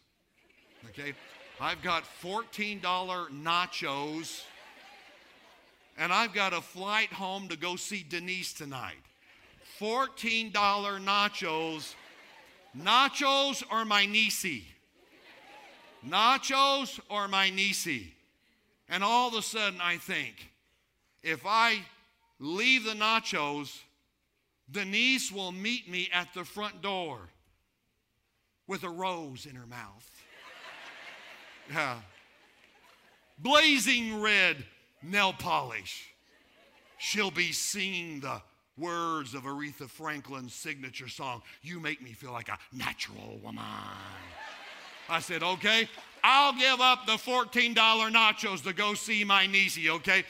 Okay? 0.90 1.14
I've 1.58 1.80
got 1.80 2.04
$14 2.22 2.82
nachos, 2.82 4.42
and 5.96 6.12
I've 6.12 6.34
got 6.34 6.52
a 6.52 6.60
flight 6.60 7.10
home 7.14 7.48
to 7.48 7.56
go 7.56 7.76
see 7.76 8.04
Denise 8.06 8.52
tonight. 8.52 9.02
$14 9.80 10.52
nachos. 10.52 11.94
Nachos 12.78 13.62
or 13.72 13.86
my 13.86 14.04
niecey? 14.06 14.64
Nachos 16.06 17.00
or 17.08 17.26
my 17.26 17.50
niecey? 17.50 18.08
And 18.90 19.02
all 19.02 19.28
of 19.28 19.34
a 19.34 19.42
sudden 19.42 19.80
I 19.80 19.96
think, 19.96 20.50
if 21.22 21.46
I 21.46 21.80
leave 22.38 22.84
the 22.84 22.92
nachos, 22.92 23.80
Denise 24.70 25.32
will 25.32 25.52
meet 25.52 25.88
me 25.90 26.10
at 26.12 26.34
the 26.34 26.44
front 26.44 26.82
door 26.82 27.30
with 28.66 28.82
a 28.82 28.90
rose 28.90 29.46
in 29.46 29.56
her 29.56 29.66
mouth. 29.66 30.15
Yeah. 31.70 31.96
Blazing 33.38 34.20
red 34.20 34.64
nail 35.02 35.32
polish. 35.32 36.08
She'll 36.98 37.30
be 37.30 37.52
singing 37.52 38.20
the 38.20 38.40
words 38.78 39.34
of 39.34 39.42
Aretha 39.42 39.88
Franklin's 39.88 40.54
signature 40.54 41.08
song, 41.08 41.42
You 41.62 41.80
Make 41.80 42.02
Me 42.02 42.12
Feel 42.12 42.32
Like 42.32 42.48
a 42.48 42.58
Natural 42.72 43.38
Woman. 43.42 43.64
I 45.08 45.20
said, 45.20 45.42
Okay, 45.42 45.88
I'll 46.24 46.52
give 46.54 46.80
up 46.80 47.06
the 47.06 47.12
$14 47.12 47.74
nachos 47.74 48.62
to 48.64 48.72
go 48.72 48.94
see 48.94 49.24
my 49.24 49.46
niecey, 49.46 49.88
okay? 49.96 50.24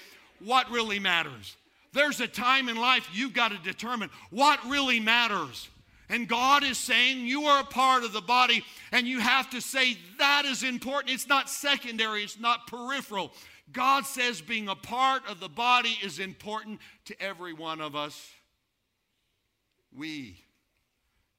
What 0.44 0.70
really 0.70 0.98
matters? 0.98 1.56
There's 1.92 2.20
a 2.20 2.28
time 2.28 2.68
in 2.68 2.76
life 2.76 3.08
you've 3.12 3.32
got 3.32 3.52
to 3.52 3.58
determine 3.58 4.10
what 4.30 4.62
really 4.66 5.00
matters. 5.00 5.68
And 6.08 6.28
God 6.28 6.62
is 6.62 6.78
saying 6.78 7.26
you 7.26 7.44
are 7.46 7.60
a 7.60 7.66
part 7.66 8.04
of 8.04 8.12
the 8.12 8.20
body, 8.20 8.64
and 8.92 9.08
you 9.08 9.18
have 9.18 9.50
to 9.50 9.60
say 9.60 9.98
that 10.18 10.44
is 10.44 10.62
important. 10.62 11.12
It's 11.12 11.28
not 11.28 11.50
secondary, 11.50 12.22
it's 12.22 12.38
not 12.38 12.66
peripheral. 12.68 13.32
God 13.72 14.06
says 14.06 14.40
being 14.40 14.68
a 14.68 14.76
part 14.76 15.22
of 15.28 15.40
the 15.40 15.48
body 15.48 15.98
is 16.02 16.20
important 16.20 16.80
to 17.06 17.20
every 17.20 17.52
one 17.52 17.80
of 17.80 17.96
us. 17.96 18.30
We, 19.92 20.44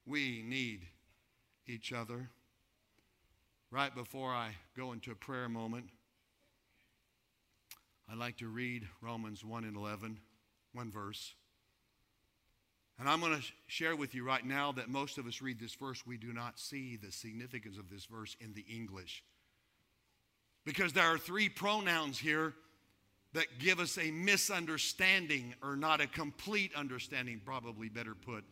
we 0.06 0.43
need 0.45 0.82
each 1.67 1.93
other. 1.93 2.30
Right 3.69 3.93
before 3.93 4.34
I 4.34 4.56
go 4.75 4.93
into 4.93 5.12
a 5.12 5.15
prayer 5.15 5.49
moment, 5.49 5.89
I'd 8.10 8.17
like 8.17 8.38
to 8.38 8.47
read 8.47 8.88
Romans 9.01 9.43
1 9.43 9.65
and 9.65 9.75
11, 9.75 10.19
one 10.73 10.89
verse. 10.89 11.34
And 12.99 13.07
I'm 13.07 13.19
going 13.19 13.39
to 13.39 13.45
share 13.67 13.95
with 13.95 14.15
you 14.15 14.23
right 14.23 14.45
now 14.45 14.71
that 14.73 14.89
most 14.89 15.17
of 15.17 15.27
us 15.27 15.41
read 15.41 15.60
this 15.60 15.75
verse, 15.75 16.05
we 16.05 16.17
do 16.17 16.33
not 16.33 16.60
see 16.60 16.97
the 16.97 17.12
significance 17.12 17.77
of 17.77 17.89
this 17.89 18.05
verse 18.05 18.36
in 18.41 18.53
the 18.53 18.65
English. 18.73 19.23
Because 20.65 20.93
there 20.93 21.05
are 21.05 21.17
three 21.17 21.47
pronouns 21.47 22.17
here 22.17 22.53
that 23.33 23.45
give 23.60 23.79
us 23.79 23.97
a 23.99 24.10
misunderstanding 24.10 25.53
or 25.62 25.75
not 25.75 26.01
a 26.01 26.07
complete 26.07 26.73
understanding, 26.75 27.39
probably 27.45 27.88
better 27.88 28.15
put, 28.15 28.43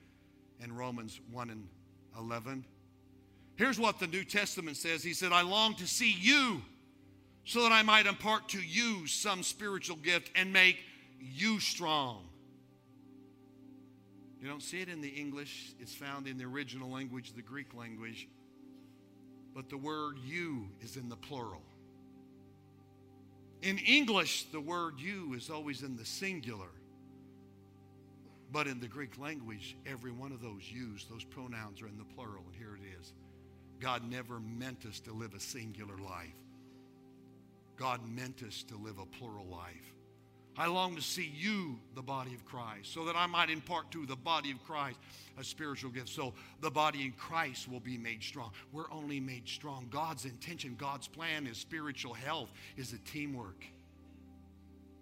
in 0.64 0.76
Romans 0.76 1.20
1 1.32 1.50
and 1.50 1.68
11. 2.18 2.66
Here's 3.56 3.80
what 3.80 4.00
the 4.00 4.08
New 4.08 4.24
Testament 4.24 4.78
says 4.78 5.04
He 5.04 5.14
said, 5.14 5.32
I 5.32 5.42
long 5.42 5.76
to 5.76 5.88
see 5.88 6.12
you 6.12 6.62
so 7.46 7.64
that 7.64 7.72
I 7.72 7.84
might 7.84 8.06
impart 8.06 8.50
to 8.50 8.60
you 8.60 9.08
some 9.08 9.44
spiritual 9.44 9.98
gift 9.98 10.32
and 10.36 10.52
make 10.52 10.78
you 11.20 11.60
strong. 11.60 12.28
You 14.46 14.52
don't 14.52 14.62
see 14.62 14.80
it 14.80 14.90
in 14.90 15.02
the 15.02 15.10
English, 15.10 15.74
it's 15.80 15.96
found 15.96 16.28
in 16.28 16.38
the 16.38 16.44
original 16.44 16.88
language, 16.88 17.34
the 17.34 17.42
Greek 17.42 17.74
language. 17.74 18.28
But 19.56 19.70
the 19.72 19.78
word 19.78 20.20
you 20.24 20.70
is 20.82 20.98
in 20.98 21.10
the 21.10 21.16
plural. 21.16 21.64
In 23.64 23.80
English, 23.80 24.44
the 24.52 24.62
word 24.62 25.00
you 25.00 25.34
is 25.34 25.50
always 25.50 25.82
in 25.82 25.98
the 25.98 26.06
singular. 26.06 26.70
But 28.52 28.68
in 28.68 28.80
the 28.80 28.88
Greek 28.88 29.18
language, 29.18 29.76
every 29.84 30.12
one 30.12 30.32
of 30.32 30.44
those 30.44 30.62
yous, 30.72 31.06
those 31.06 31.24
pronouns 31.24 31.82
are 31.82 31.88
in 31.88 31.98
the 31.98 32.06
plural, 32.14 32.44
and 32.46 32.56
here 32.56 32.76
it 32.76 33.00
is. 33.02 33.14
God 33.80 34.08
never 34.08 34.40
meant 34.40 34.86
us 34.86 35.00
to 35.00 35.12
live 35.12 35.34
a 35.34 35.40
singular 35.40 35.98
life. 35.98 36.38
God 37.78 38.08
meant 38.08 38.44
us 38.44 38.62
to 38.68 38.78
live 38.78 39.00
a 39.00 39.08
plural 39.08 39.48
life. 39.48 39.95
I 40.58 40.68
long 40.68 40.96
to 40.96 41.02
see 41.02 41.32
you, 41.36 41.78
the 41.96 42.02
body 42.02 42.34
of 42.34 42.46
Christ, 42.46 42.94
so 42.94 43.04
that 43.06 43.16
I 43.16 43.26
might 43.26 43.50
impart 43.50 43.92
to 43.92 44.06
the 44.06 44.16
body 44.16 44.52
of 44.52 44.64
Christ 44.64 44.98
a 45.38 45.44
spiritual 45.44 45.92
gift. 45.92 46.08
So 46.08 46.34
the 46.62 46.72
body 46.72 47.04
in 47.04 47.12
Christ 47.12 47.70
will 47.70 47.82
be 47.82 47.98
made 47.98 48.24
strong. 48.24 48.52
We're 48.72 48.90
only 48.90 49.20
made 49.20 49.50
strong. 49.50 49.88
God's 49.90 50.24
intention, 50.24 50.76
God's 50.78 51.08
plan 51.08 51.46
is 51.46 51.58
spiritual 51.58 52.14
health, 52.14 52.52
is 52.78 52.94
a 52.94 53.00
teamwork. 53.00 53.66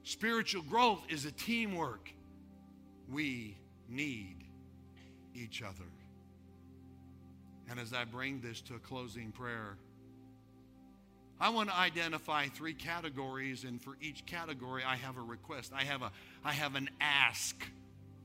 Spiritual 0.03 0.63
growth 0.63 1.03
is 1.09 1.25
a 1.25 1.31
teamwork. 1.31 2.09
We 3.11 3.55
need 3.87 4.37
each 5.35 5.61
other. 5.61 5.85
And 7.69 7.79
as 7.79 7.93
I 7.93 8.05
bring 8.05 8.41
this 8.41 8.59
to 8.61 8.75
a 8.75 8.79
closing 8.79 9.31
prayer, 9.31 9.77
I 11.43 11.49
want 11.49 11.67
to 11.67 11.75
identify 11.75 12.47
three 12.47 12.73
categories, 12.73 13.65
and 13.65 13.81
for 13.81 13.97
each 13.99 14.25
category, 14.25 14.81
I 14.81 14.95
have 14.95 15.17
a 15.17 15.21
request. 15.21 15.73
I 15.75 15.83
have, 15.83 16.01
a, 16.01 16.09
I 16.41 16.53
have 16.53 16.75
an 16.75 16.89
ask 17.01 17.61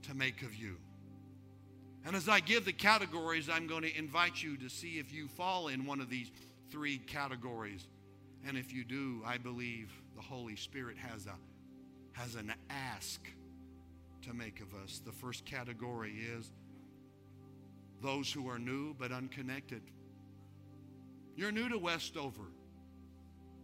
to 0.07 0.15
make 0.15 0.43
of 0.43 0.55
you. 0.55 0.77
And 2.07 2.15
as 2.15 2.29
I 2.29 2.39
give 2.39 2.65
the 2.65 2.73
categories, 2.73 3.49
I'm 3.49 3.67
going 3.67 3.83
to 3.83 3.99
invite 3.99 4.41
you 4.41 4.57
to 4.59 4.69
see 4.71 5.01
if 5.01 5.13
you 5.13 5.27
fall 5.27 5.67
in 5.67 5.85
one 5.85 6.01
of 6.01 6.09
these 6.09 6.31
three 6.71 6.99
categories. 6.99 7.89
And 8.47 8.57
if 8.57 8.73
you 8.73 8.85
do, 8.85 9.21
I 9.27 9.37
believe 9.37 9.91
the 10.15 10.23
Holy 10.23 10.55
Spirit 10.55 10.97
has, 10.99 11.27
a, 11.27 11.35
has 12.13 12.37
an 12.37 12.55
ask 12.71 13.21
to 14.29 14.33
make 14.33 14.61
of 14.61 14.73
us. 14.85 15.03
The 15.05 15.11
first 15.11 15.45
category 15.45 16.15
is 16.37 16.53
those 18.01 18.33
who 18.33 18.49
are 18.49 18.61
new 18.61 18.95
but 18.95 19.11
unconnected. 19.11 19.83
You're 21.35 21.51
new 21.51 21.69
to 21.69 21.79
Westover 21.79 22.45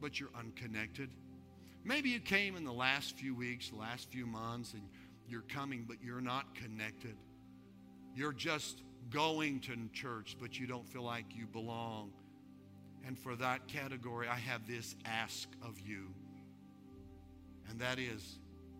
but 0.00 0.18
you're 0.20 0.30
unconnected. 0.38 1.10
Maybe 1.84 2.10
you 2.10 2.20
came 2.20 2.56
in 2.56 2.64
the 2.64 2.72
last 2.72 3.16
few 3.16 3.34
weeks, 3.34 3.72
last 3.72 4.10
few 4.10 4.26
months, 4.26 4.72
and 4.72 4.82
you're 5.28 5.42
coming, 5.42 5.84
but 5.86 5.96
you're 6.02 6.20
not 6.20 6.54
connected. 6.54 7.16
You're 8.14 8.32
just 8.32 8.82
going 9.10 9.60
to 9.60 9.76
church, 9.92 10.36
but 10.40 10.58
you 10.58 10.66
don't 10.66 10.88
feel 10.88 11.02
like 11.02 11.26
you 11.34 11.46
belong. 11.46 12.12
And 13.06 13.18
for 13.18 13.36
that 13.36 13.68
category, 13.68 14.28
I 14.28 14.36
have 14.36 14.66
this 14.66 14.96
ask 15.04 15.48
of 15.62 15.78
you, 15.78 16.14
and 17.68 17.78
that 17.80 17.98
is 17.98 18.38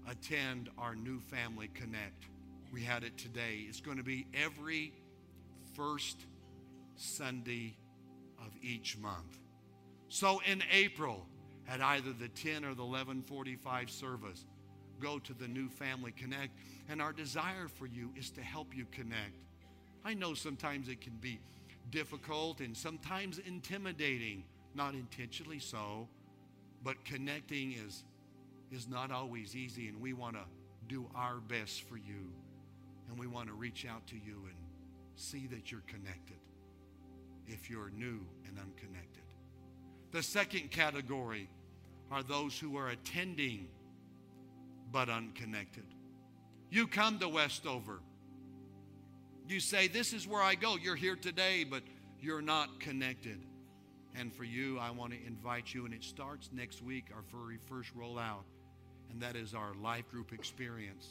attend 0.09 0.71
our 0.79 0.95
new 0.95 1.21
family 1.21 1.69
connect. 1.75 2.27
We 2.73 2.83
had 2.83 3.05
it 3.05 3.19
today. 3.19 3.67
It's 3.69 3.81
going 3.81 3.99
to 3.99 4.03
be 4.03 4.27
every 4.33 4.95
first 5.75 6.25
Sunday 6.97 7.77
of 8.39 8.53
each 8.63 8.97
month. 8.97 9.39
So 10.09 10.41
in 10.47 10.63
April, 10.73 11.27
at 11.69 11.81
either 11.81 12.13
the 12.13 12.29
10 12.29 12.65
or 12.65 12.75
the 12.75 12.85
1145 12.85 13.91
service, 13.91 14.45
go 15.01 15.19
to 15.19 15.35
the 15.35 15.49
New 15.49 15.69
Family 15.69 16.13
Connect. 16.13 16.53
And 16.89 17.01
our 17.01 17.13
desire 17.13 17.69
for 17.69 17.87
you 17.87 18.11
is 18.17 18.31
to 18.33 18.43
help 18.43 18.75
you 18.77 18.87
connect. 18.93 19.37
I 20.05 20.15
know 20.15 20.35
sometimes 20.35 20.89
it 20.89 21.01
can 21.01 21.15
be 21.21 21.41
difficult 21.91 22.61
and 22.61 22.77
sometimes 22.77 23.39
intimidating, 23.39 24.45
not 24.75 24.95
intentionally 24.95 25.59
so, 25.59 26.09
but 26.83 27.03
connecting 27.05 27.73
is, 27.73 28.05
is 28.71 28.89
not 28.89 29.11
always 29.11 29.57
easy, 29.57 29.89
and 29.89 30.01
we 30.01 30.13
want 30.13 30.37
to 30.37 30.43
do 30.89 31.09
our 31.15 31.37
best 31.37 31.83
for 31.83 31.97
you. 31.97 32.31
And 33.09 33.19
we 33.19 33.27
want 33.27 33.49
to 33.49 33.55
reach 33.55 33.87
out 33.87 34.07
to 34.09 34.17
you 34.17 34.43
and 34.45 34.57
see 35.17 35.47
that 35.49 35.71
you're 35.71 35.85
connected 35.87 36.37
if 37.47 37.71
you're 37.71 37.91
new 37.91 38.21
and 38.49 38.59
unconnected. 38.59 39.23
The 40.15 40.23
second 40.23 40.71
category 40.71 41.49
are 42.13 42.23
those 42.23 42.57
who 42.57 42.77
are 42.77 42.89
attending 42.89 43.67
but 44.93 45.09
unconnected. 45.09 45.83
You 46.71 46.87
come 46.87 47.19
to 47.19 47.29
Westover. 47.29 47.99
You 49.49 49.59
say, 49.59 49.89
This 49.89 50.13
is 50.13 50.29
where 50.29 50.41
I 50.41 50.55
go. 50.55 50.77
You're 50.81 50.95
here 50.95 51.17
today, 51.17 51.65
but 51.65 51.83
you're 52.21 52.43
not 52.43 52.79
connected. 52.79 53.41
And 54.15 54.33
for 54.33 54.45
you, 54.45 54.79
I 54.79 54.93
want 54.93 55.13
to 55.15 55.19
invite 55.27 55.75
you, 55.75 55.85
and 55.85 55.93
it 55.93 56.05
starts 56.05 56.49
next 56.53 56.81
week, 56.81 57.07
our 57.13 57.25
very 57.37 57.59
first 57.69 57.91
rollout, 57.99 58.45
and 59.11 59.21
that 59.21 59.35
is 59.35 59.53
our 59.53 59.75
life 59.83 60.09
group 60.13 60.33
experience. 60.33 61.09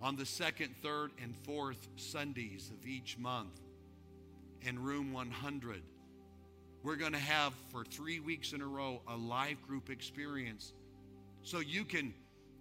On 0.00 0.16
the 0.16 0.24
second, 0.24 0.74
third, 0.82 1.10
and 1.22 1.36
fourth 1.44 1.86
Sundays 1.96 2.70
of 2.70 2.86
each 2.86 3.18
month 3.18 3.60
in 4.62 4.82
room 4.82 5.12
100, 5.12 5.82
we're 6.84 6.96
going 6.96 7.12
to 7.12 7.18
have 7.18 7.54
for 7.72 7.82
three 7.82 8.20
weeks 8.20 8.52
in 8.52 8.60
a 8.60 8.66
row 8.66 9.00
a 9.08 9.16
live 9.16 9.60
group 9.66 9.88
experience. 9.88 10.74
So 11.42 11.58
you 11.58 11.84
can 11.84 12.14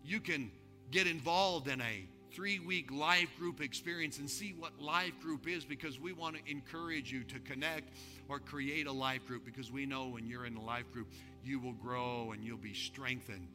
you 0.03 0.19
can 0.19 0.49
get 0.91 1.07
involved 1.07 1.67
in 1.67 1.81
a 1.81 2.07
three 2.33 2.59
week 2.59 2.89
live 2.91 3.27
group 3.37 3.61
experience 3.61 4.17
and 4.19 4.29
see 4.29 4.55
what 4.57 4.71
live 4.81 5.19
group 5.21 5.47
is 5.47 5.65
because 5.65 5.99
we 5.99 6.13
want 6.13 6.37
to 6.37 6.51
encourage 6.51 7.11
you 7.11 7.23
to 7.25 7.39
connect 7.39 7.89
or 8.29 8.39
create 8.39 8.87
a 8.87 8.91
live 8.91 9.25
group 9.27 9.45
because 9.45 9.71
we 9.71 9.85
know 9.85 10.07
when 10.07 10.25
you're 10.25 10.45
in 10.45 10.55
a 10.55 10.63
live 10.63 10.89
group, 10.91 11.11
you 11.43 11.59
will 11.59 11.73
grow 11.73 12.31
and 12.31 12.43
you'll 12.43 12.57
be 12.57 12.73
strengthened. 12.73 13.49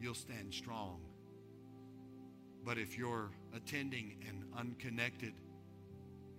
You'll 0.00 0.14
stand 0.14 0.54
strong. 0.54 1.00
But 2.64 2.78
if 2.78 2.96
you're 2.96 3.30
attending 3.54 4.16
and 4.28 4.44
unconnected. 4.56 5.34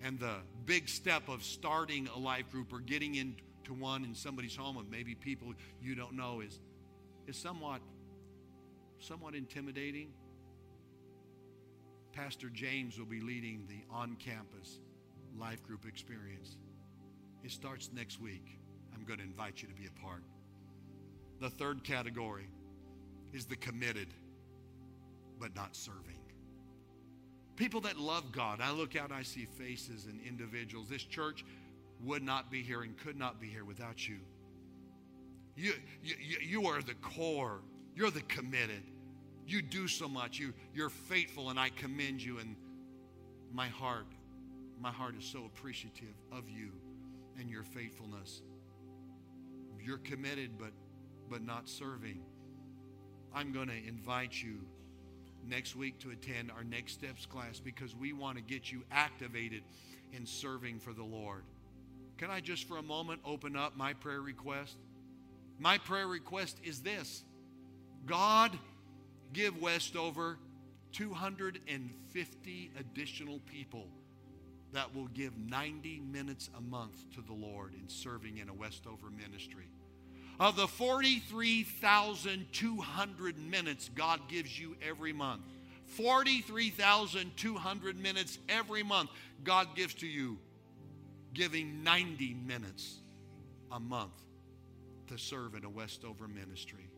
And 0.04 0.20
the 0.20 0.36
big 0.66 0.88
step 0.88 1.30
of 1.30 1.44
starting 1.44 2.08
a 2.16 2.20
life 2.20 2.52
group 2.52 2.74
or 2.74 2.80
getting 2.80 3.16
into 3.16 3.74
one 3.74 4.04
in 4.04 4.14
somebody's 4.14 4.56
home 4.56 4.78
of 4.78 4.90
maybe 4.90 5.16
people 5.16 5.54
you 5.82 5.96
don't 5.96 6.14
know 6.14 6.42
is, 6.42 6.60
is 7.28 7.38
somewhat, 7.38 7.82
somewhat 9.00 9.36
intimidating. 9.36 10.10
Pastor 12.12 12.50
James 12.50 12.98
will 12.98 13.06
be 13.06 13.22
leading 13.22 13.66
the 13.68 13.84
on 13.94 14.16
campus 14.16 14.80
life 15.40 15.64
group 15.64 15.86
experience. 15.86 16.58
It 17.44 17.52
starts 17.52 17.90
next 17.94 18.22
week. 18.22 18.60
I'm 18.94 19.04
going 19.06 19.20
to 19.20 19.26
invite 19.26 19.62
you 19.62 19.68
to 19.68 19.74
be 19.74 19.88
a 19.88 20.02
part. 20.02 20.24
The 21.42 21.50
third 21.50 21.84
category 21.84 22.48
is 23.34 23.46
the 23.46 23.58
committed 23.58 24.08
but 25.40 25.56
not 25.56 25.76
serving. 25.76 26.25
People 27.56 27.82
that 27.82 27.98
love 27.98 28.32
God. 28.32 28.60
I 28.62 28.72
look 28.72 28.96
out, 28.96 29.12
I 29.12 29.24
see 29.24 29.46
faces 29.46 30.08
and 30.08 30.20
individuals. 30.22 30.90
This 30.90 31.04
church 31.04 31.46
would 32.04 32.22
not 32.22 32.52
be 32.52 32.62
here 32.62 32.82
and 32.82 32.98
could 32.98 33.18
not 33.18 33.40
be 33.40 33.48
here 33.48 33.64
without 33.64 34.08
you. 34.08 34.18
You, 35.56 35.74
you, 36.04 36.16
you 36.42 36.68
are 36.68 36.82
the 36.82 36.96
core. 36.96 37.62
You're 37.96 38.12
the 38.12 38.22
committed. 38.22 38.84
You 39.48 39.62
do 39.62 39.88
so 39.88 40.10
much. 40.10 40.38
You, 40.38 40.54
you're 40.74 40.90
faithful, 40.90 41.50
and 41.50 41.58
I 41.58 41.70
commend 41.70 42.22
you. 42.22 42.40
And 42.40 42.58
my 43.54 43.68
heart, 43.68 44.08
my 44.82 44.92
heart 44.92 45.16
is 45.18 45.24
so 45.24 45.46
appreciative 45.46 46.16
of 46.32 46.50
you 46.50 46.72
and 47.40 47.50
your 47.50 47.64
faithfulness. 47.64 48.42
You're 49.80 50.00
committed, 50.00 50.58
but, 50.58 50.72
but 51.30 51.42
not 51.42 51.70
serving. 51.70 52.20
I'm 53.34 53.54
going 53.54 53.68
to 53.68 53.88
invite 53.88 54.34
you 54.34 54.60
next 55.48 55.76
week 55.76 56.00
to 56.00 56.12
attend 56.12 56.52
our 56.52 56.64
Next 56.64 56.94
Steps 56.94 57.26
class 57.26 57.60
because 57.60 57.96
we 57.96 58.14
want 58.14 58.38
to 58.38 58.44
get 58.44 58.72
you 58.72 58.84
activated 58.92 59.64
in 60.14 60.26
serving 60.26 60.80
for 60.80 60.94
the 60.94 61.04
Lord. 61.04 61.44
Can 62.18 62.32
I 62.32 62.40
just 62.40 62.68
for 62.68 62.78
a 62.78 62.84
moment 62.84 63.22
open 63.26 63.56
up 63.56 63.76
my 63.76 63.94
prayer 63.94 64.22
request? 64.22 64.78
My 65.60 65.78
prayer 65.78 66.08
request 66.08 66.60
is 66.64 66.82
this 66.82 67.24
God, 68.06 68.58
give 69.34 69.62
Westover 69.62 70.38
250 70.94 72.72
additional 72.80 73.40
people 73.52 73.88
that 74.72 74.94
will 74.94 75.08
give 75.08 75.38
90 75.38 76.02
minutes 76.12 76.50
a 76.58 76.62
month 76.62 77.10
to 77.16 77.22
the 77.22 77.34
Lord 77.34 77.74
in 77.74 77.88
serving 77.88 78.38
in 78.38 78.50
a 78.50 78.54
Westover 78.54 79.10
ministry. 79.10 79.68
Of 80.40 80.56
the 80.58 80.68
43,200 80.68 83.40
minutes 83.40 83.90
God 83.96 84.20
gives 84.28 84.60
you 84.60 84.76
every 84.86 85.14
month, 85.14 85.44
43,200 85.86 87.98
minutes 87.98 88.38
every 88.50 88.84
month 88.84 89.10
God 89.44 89.76
gives 89.76 89.94
to 89.96 90.08
you, 90.08 90.38
giving 91.34 91.84
90 91.84 92.34
minutes 92.34 93.00
a 93.72 93.80
month 93.80 94.22
to 95.08 95.18
serve 95.18 95.56
in 95.56 95.64
a 95.64 95.70
Westover 95.70 96.28
ministry. 96.28 96.90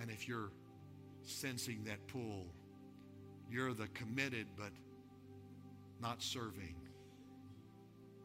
And 0.00 0.10
if 0.10 0.26
you're 0.26 0.50
sensing 1.22 1.84
that 1.84 2.04
pull, 2.08 2.46
you're 3.50 3.74
the 3.74 3.88
committed 3.88 4.46
but 4.56 4.72
not 6.00 6.22
serving 6.22 6.76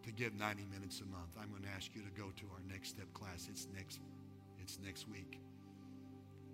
to 0.05 0.11
give 0.11 0.35
90 0.35 0.65
minutes 0.71 1.01
a 1.01 1.05
month. 1.05 1.33
I'm 1.41 1.49
going 1.49 1.63
to 1.63 1.69
ask 1.75 1.89
you 1.95 2.01
to 2.03 2.11
go 2.11 2.29
to 2.29 2.45
our 2.53 2.61
next 2.71 2.89
step 2.89 3.11
class. 3.13 3.47
It's 3.49 3.67
next 3.75 3.99
it's 4.61 4.79
next 4.83 5.07
week. 5.09 5.39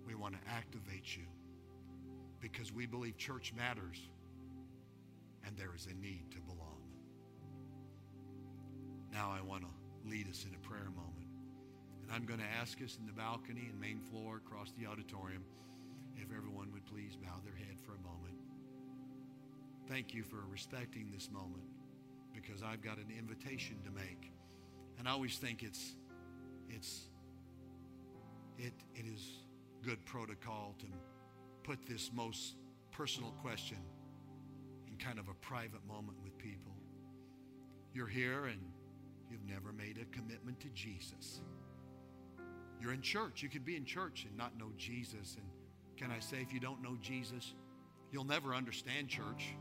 We 0.06 0.14
want 0.14 0.34
to 0.34 0.40
activate 0.50 1.16
you 1.16 1.24
because 2.40 2.72
we 2.72 2.86
believe 2.86 3.16
church 3.16 3.52
matters 3.56 3.98
and 5.46 5.56
there 5.56 5.70
is 5.74 5.86
a 5.86 5.94
need 5.94 6.30
to 6.32 6.40
belong. 6.40 6.82
Now 9.12 9.32
I 9.36 9.42
want 9.42 9.62
to 9.62 10.10
lead 10.10 10.28
us 10.28 10.44
in 10.48 10.54
a 10.54 10.68
prayer 10.68 10.90
moment. 10.90 11.28
And 12.02 12.12
I'm 12.12 12.26
going 12.26 12.40
to 12.40 12.60
ask 12.60 12.82
us 12.82 12.98
in 13.00 13.06
the 13.06 13.12
balcony 13.12 13.68
and 13.70 13.80
main 13.80 14.00
floor 14.10 14.42
across 14.44 14.72
the 14.78 14.86
auditorium 14.86 15.44
if 16.16 16.28
everyone 16.36 16.72
would 16.72 16.84
please 16.86 17.16
bow 17.16 17.40
their 17.44 17.54
head 17.54 17.80
for 17.80 17.92
a 17.92 18.02
moment. 18.02 18.36
Thank 19.88 20.12
you 20.12 20.22
for 20.22 20.44
respecting 20.50 21.10
this 21.12 21.30
moment 21.30 21.71
because 22.34 22.62
I've 22.62 22.82
got 22.82 22.98
an 22.98 23.06
invitation 23.16 23.76
to 23.84 23.90
make. 23.90 24.32
And 24.98 25.08
I 25.08 25.12
always 25.12 25.38
think 25.38 25.62
it's 25.62 25.94
it's 26.68 27.08
it 28.58 28.72
it 28.94 29.06
is 29.06 29.20
good 29.82 30.04
protocol 30.06 30.74
to 30.78 30.86
put 31.64 31.86
this 31.86 32.10
most 32.14 32.54
personal 32.90 33.30
question 33.42 33.78
in 34.86 34.96
kind 34.96 35.18
of 35.18 35.28
a 35.28 35.34
private 35.34 35.84
moment 35.86 36.18
with 36.22 36.36
people. 36.38 36.72
You're 37.94 38.06
here 38.06 38.46
and 38.46 38.60
you've 39.30 39.44
never 39.48 39.72
made 39.72 39.98
a 39.98 40.04
commitment 40.16 40.60
to 40.60 40.68
Jesus. 40.68 41.40
You're 42.80 42.92
in 42.92 43.02
church. 43.02 43.42
You 43.42 43.48
could 43.48 43.64
be 43.64 43.76
in 43.76 43.84
church 43.84 44.26
and 44.28 44.36
not 44.36 44.58
know 44.58 44.72
Jesus. 44.76 45.36
And 45.36 45.46
can 45.96 46.10
I 46.10 46.20
say, 46.20 46.38
if 46.42 46.52
you 46.52 46.60
don't 46.60 46.82
know 46.82 46.96
Jesus, 47.00 47.54
you'll 48.10 48.24
never 48.24 48.54
understand 48.54 49.08
church. 49.08 49.54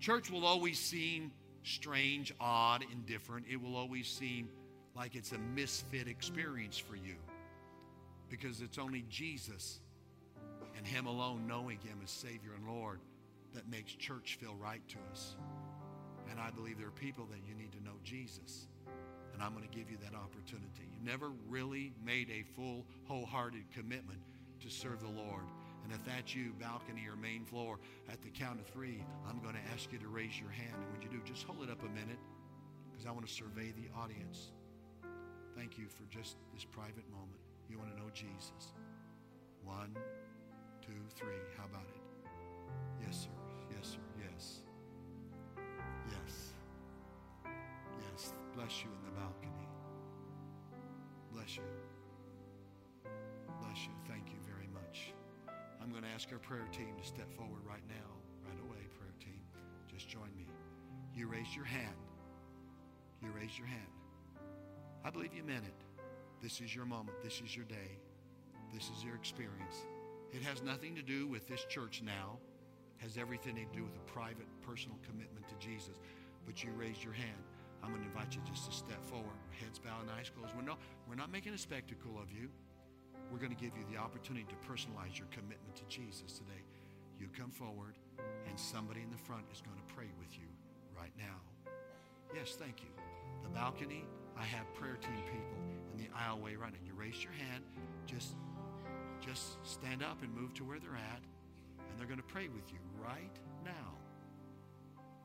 Church 0.00 0.30
will 0.30 0.46
always 0.46 0.78
seem 0.78 1.32
strange, 1.64 2.32
odd, 2.40 2.84
indifferent. 2.92 3.46
It 3.50 3.60
will 3.60 3.76
always 3.76 4.06
seem 4.06 4.48
like 4.94 5.16
it's 5.16 5.32
a 5.32 5.38
misfit 5.38 6.06
experience 6.06 6.78
for 6.78 6.94
you 6.94 7.16
because 8.30 8.60
it's 8.60 8.78
only 8.78 9.04
Jesus 9.08 9.80
and 10.76 10.86
Him 10.86 11.06
alone, 11.06 11.46
knowing 11.46 11.78
Him 11.78 11.98
as 12.02 12.10
Savior 12.10 12.52
and 12.56 12.68
Lord, 12.68 13.00
that 13.54 13.68
makes 13.68 13.92
church 13.92 14.38
feel 14.40 14.54
right 14.60 14.86
to 14.88 14.96
us. 15.10 15.36
And 16.30 16.40
I 16.40 16.50
believe 16.50 16.78
there 16.78 16.88
are 16.88 16.90
people 16.90 17.26
that 17.30 17.38
you 17.48 17.54
need 17.54 17.72
to 17.72 17.82
know 17.84 17.94
Jesus. 18.02 18.66
And 19.32 19.42
I'm 19.42 19.52
going 19.52 19.68
to 19.68 19.76
give 19.76 19.90
you 19.90 19.96
that 19.98 20.16
opportunity. 20.16 20.88
You 20.92 21.04
never 21.04 21.30
really 21.48 21.92
made 22.04 22.30
a 22.30 22.44
full, 22.54 22.84
wholehearted 23.08 23.64
commitment 23.72 24.20
to 24.62 24.70
serve 24.70 25.00
the 25.00 25.08
Lord. 25.08 25.44
And 25.84 25.92
if 25.92 26.02
that's 26.04 26.34
you, 26.34 26.52
balcony 26.58 27.06
or 27.06 27.16
main 27.16 27.44
floor, 27.44 27.78
at 28.10 28.20
the 28.22 28.30
count 28.30 28.58
of 28.58 28.66
three, 28.66 29.04
I'm 29.28 29.38
going 29.40 29.54
to 29.54 29.64
ask 29.72 29.92
you 29.92 29.98
to 29.98 30.08
raise 30.08 30.40
your 30.40 30.50
hand. 30.50 30.74
And 30.74 30.92
when 30.92 31.02
you 31.02 31.08
do, 31.08 31.20
just 31.24 31.44
hold 31.44 31.62
it 31.62 31.70
up 31.70 31.82
a 31.84 31.92
minute 31.92 32.18
because 32.90 33.06
I 33.06 33.12
want 33.12 33.26
to 33.28 33.32
survey 33.32 33.72
the 33.76 33.92
audience. 34.00 34.50
Thank 35.56 35.78
you 35.78 35.86
for 35.86 36.04
just 36.10 36.36
this 36.54 36.64
private 36.64 37.04
moment. 37.12 37.38
You 37.68 37.78
want 37.78 37.94
to 37.94 37.96
know 38.00 38.08
Jesus. 38.12 38.72
One, 39.62 39.94
two, 40.80 40.98
three. 41.16 41.40
How 41.56 41.64
about 41.64 41.86
it? 41.94 42.00
Yes, 43.04 43.28
sir. 43.28 43.36
Yes, 43.76 43.90
sir. 43.92 44.04
Yes. 44.18 44.60
Yes. 46.08 46.54
Yes. 47.44 48.32
Bless 48.56 48.82
you 48.82 48.88
in 48.88 49.04
the 49.04 49.20
balcony. 49.20 49.68
Bless 51.32 51.56
you. 51.56 51.62
Bless 53.60 53.84
you. 53.84 53.92
Thank 54.08 54.28
you. 54.30 54.43
I'm 55.84 55.90
going 55.90 56.02
to 56.02 56.08
ask 56.14 56.32
our 56.32 56.38
prayer 56.38 56.66
team 56.72 56.96
to 56.98 57.06
step 57.06 57.30
forward 57.36 57.60
right 57.68 57.84
now. 57.86 58.08
Right 58.48 58.58
away, 58.58 58.88
prayer 58.96 59.12
team. 59.20 59.40
Just 59.86 60.08
join 60.08 60.34
me. 60.34 60.46
You 61.14 61.28
raised 61.28 61.54
your 61.54 61.66
hand. 61.66 61.94
You 63.22 63.28
raised 63.38 63.58
your 63.58 63.66
hand. 63.66 63.92
I 65.04 65.10
believe 65.10 65.34
you 65.34 65.44
meant 65.44 65.66
it. 65.66 65.74
This 66.42 66.62
is 66.62 66.74
your 66.74 66.86
moment. 66.86 67.22
This 67.22 67.42
is 67.44 67.54
your 67.54 67.66
day. 67.66 68.00
This 68.72 68.84
is 68.96 69.04
your 69.04 69.14
experience. 69.14 69.84
It 70.32 70.40
has 70.42 70.62
nothing 70.62 70.94
to 70.94 71.02
do 71.02 71.28
with 71.28 71.46
this 71.48 71.66
church 71.66 72.02
now. 72.02 72.38
It 72.98 73.02
has 73.02 73.18
everything 73.18 73.54
to 73.56 73.76
do 73.76 73.84
with 73.84 73.94
a 73.94 74.10
private, 74.10 74.48
personal 74.62 74.96
commitment 75.04 75.46
to 75.48 75.54
Jesus. 75.66 75.96
But 76.46 76.64
you 76.64 76.70
raised 76.78 77.04
your 77.04 77.12
hand. 77.12 77.44
I'm 77.82 77.90
going 77.90 78.00
to 78.00 78.08
invite 78.08 78.34
you 78.34 78.40
just 78.50 78.70
to 78.70 78.72
step 78.74 79.04
forward. 79.04 79.36
Heads 79.60 79.78
bowed 79.78 80.00
and 80.00 80.10
eyes 80.18 80.30
closed. 80.30 80.56
We're 80.56 80.62
not, 80.62 80.78
we're 81.06 81.14
not 81.14 81.30
making 81.30 81.52
a 81.52 81.58
spectacle 81.58 82.18
of 82.18 82.32
you. 82.32 82.48
We're 83.30 83.38
going 83.38 83.54
to 83.54 83.60
give 83.60 83.76
you 83.76 83.84
the 83.90 83.98
opportunity 83.98 84.46
to 84.48 84.56
personalize 84.68 85.18
your 85.18 85.28
commitment 85.30 85.74
to 85.76 85.84
Jesus 85.88 86.38
today. 86.38 86.62
You 87.18 87.28
come 87.36 87.50
forward, 87.50 87.94
and 88.48 88.58
somebody 88.58 89.00
in 89.02 89.10
the 89.10 89.18
front 89.18 89.44
is 89.52 89.60
going 89.60 89.76
to 89.76 89.94
pray 89.94 90.08
with 90.18 90.36
you 90.38 90.46
right 90.96 91.12
now. 91.18 91.38
Yes, 92.34 92.56
thank 92.58 92.82
you. 92.82 92.90
The 93.42 93.48
balcony, 93.48 94.04
I 94.36 94.44
have 94.44 94.72
prayer 94.74 94.96
team 94.96 95.22
people 95.26 95.58
in 95.92 95.98
the 95.98 96.08
aisleway 96.16 96.58
right 96.58 96.72
now. 96.72 96.82
You 96.84 96.94
raise 96.94 97.22
your 97.22 97.32
hand, 97.32 97.64
just, 98.06 98.34
just 99.24 99.64
stand 99.64 100.02
up 100.02 100.22
and 100.22 100.34
move 100.34 100.54
to 100.54 100.64
where 100.64 100.78
they're 100.78 100.96
at, 100.96 101.22
and 101.78 101.98
they're 101.98 102.06
going 102.06 102.18
to 102.18 102.26
pray 102.26 102.48
with 102.48 102.72
you 102.72 102.78
right 103.02 103.38
now. 103.64 103.98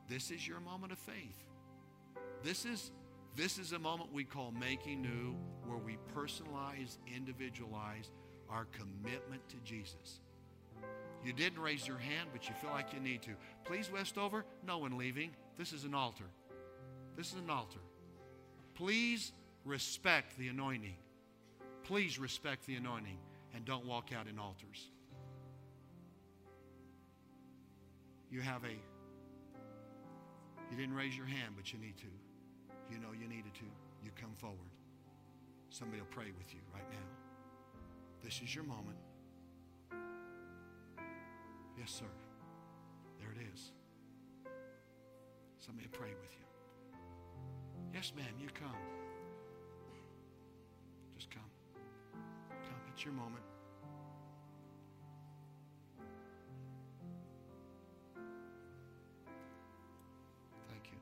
This 0.08 0.30
is 0.30 0.46
your 0.46 0.60
moment 0.60 0.92
of 0.92 0.98
faith. 0.98 1.44
This 2.42 2.64
is 2.64 2.90
this 3.36 3.58
is 3.58 3.72
a 3.72 3.78
moment 3.78 4.12
we 4.12 4.24
call 4.24 4.50
making 4.50 5.02
new, 5.02 5.36
where 5.70 5.78
we 5.78 5.96
personalize, 6.14 6.98
individualize 7.14 8.10
our 8.50 8.66
commitment 8.72 9.48
to 9.48 9.56
Jesus. 9.64 10.20
You 11.24 11.32
didn't 11.32 11.60
raise 11.60 11.86
your 11.86 11.98
hand, 11.98 12.30
but 12.32 12.48
you 12.48 12.54
feel 12.60 12.70
like 12.70 12.92
you 12.92 12.98
need 12.98 13.22
to. 13.22 13.30
Please, 13.64 13.90
Westover, 13.92 14.44
no 14.66 14.78
one 14.78 14.98
leaving. 14.98 15.30
This 15.56 15.72
is 15.72 15.84
an 15.84 15.94
altar. 15.94 16.24
This 17.16 17.28
is 17.28 17.38
an 17.38 17.50
altar. 17.50 17.78
Please 18.74 19.32
respect 19.64 20.36
the 20.38 20.48
anointing. 20.48 20.96
Please 21.84 22.18
respect 22.18 22.66
the 22.66 22.74
anointing 22.74 23.18
and 23.54 23.64
don't 23.64 23.86
walk 23.86 24.10
out 24.12 24.26
in 24.26 24.38
altars. 24.38 24.88
You 28.30 28.40
have 28.40 28.64
a 28.64 28.76
You 30.70 30.76
didn't 30.76 30.94
raise 30.94 31.16
your 31.16 31.26
hand, 31.26 31.54
but 31.56 31.72
you 31.72 31.78
need 31.78 31.96
to. 31.98 32.06
You 32.90 32.98
know 32.98 33.08
you 33.12 33.28
needed 33.28 33.54
to. 33.54 33.64
You 34.04 34.10
come 34.20 34.32
forward. 34.36 34.70
Somebody 35.70 36.00
will 36.00 36.08
pray 36.10 36.32
with 36.36 36.52
you 36.52 36.60
right 36.74 36.88
now. 36.90 37.06
This 38.22 38.40
is 38.42 38.54
your 38.54 38.64
moment. 38.64 38.98
Yes, 41.78 41.90
sir. 41.90 42.04
There 43.18 43.28
it 43.30 43.38
is. 43.54 43.72
Somebody 45.58 45.88
pray 45.88 46.10
with 46.20 46.32
you. 46.32 46.44
Yes, 47.94 48.12
ma'am, 48.16 48.34
you 48.38 48.48
come. 48.52 48.76
Just 51.16 51.30
come. 51.30 51.42
Come. 52.50 52.80
It's 52.92 53.04
your 53.04 53.14
moment. 53.14 53.44
Thank 60.68 60.92
you. 60.92 60.98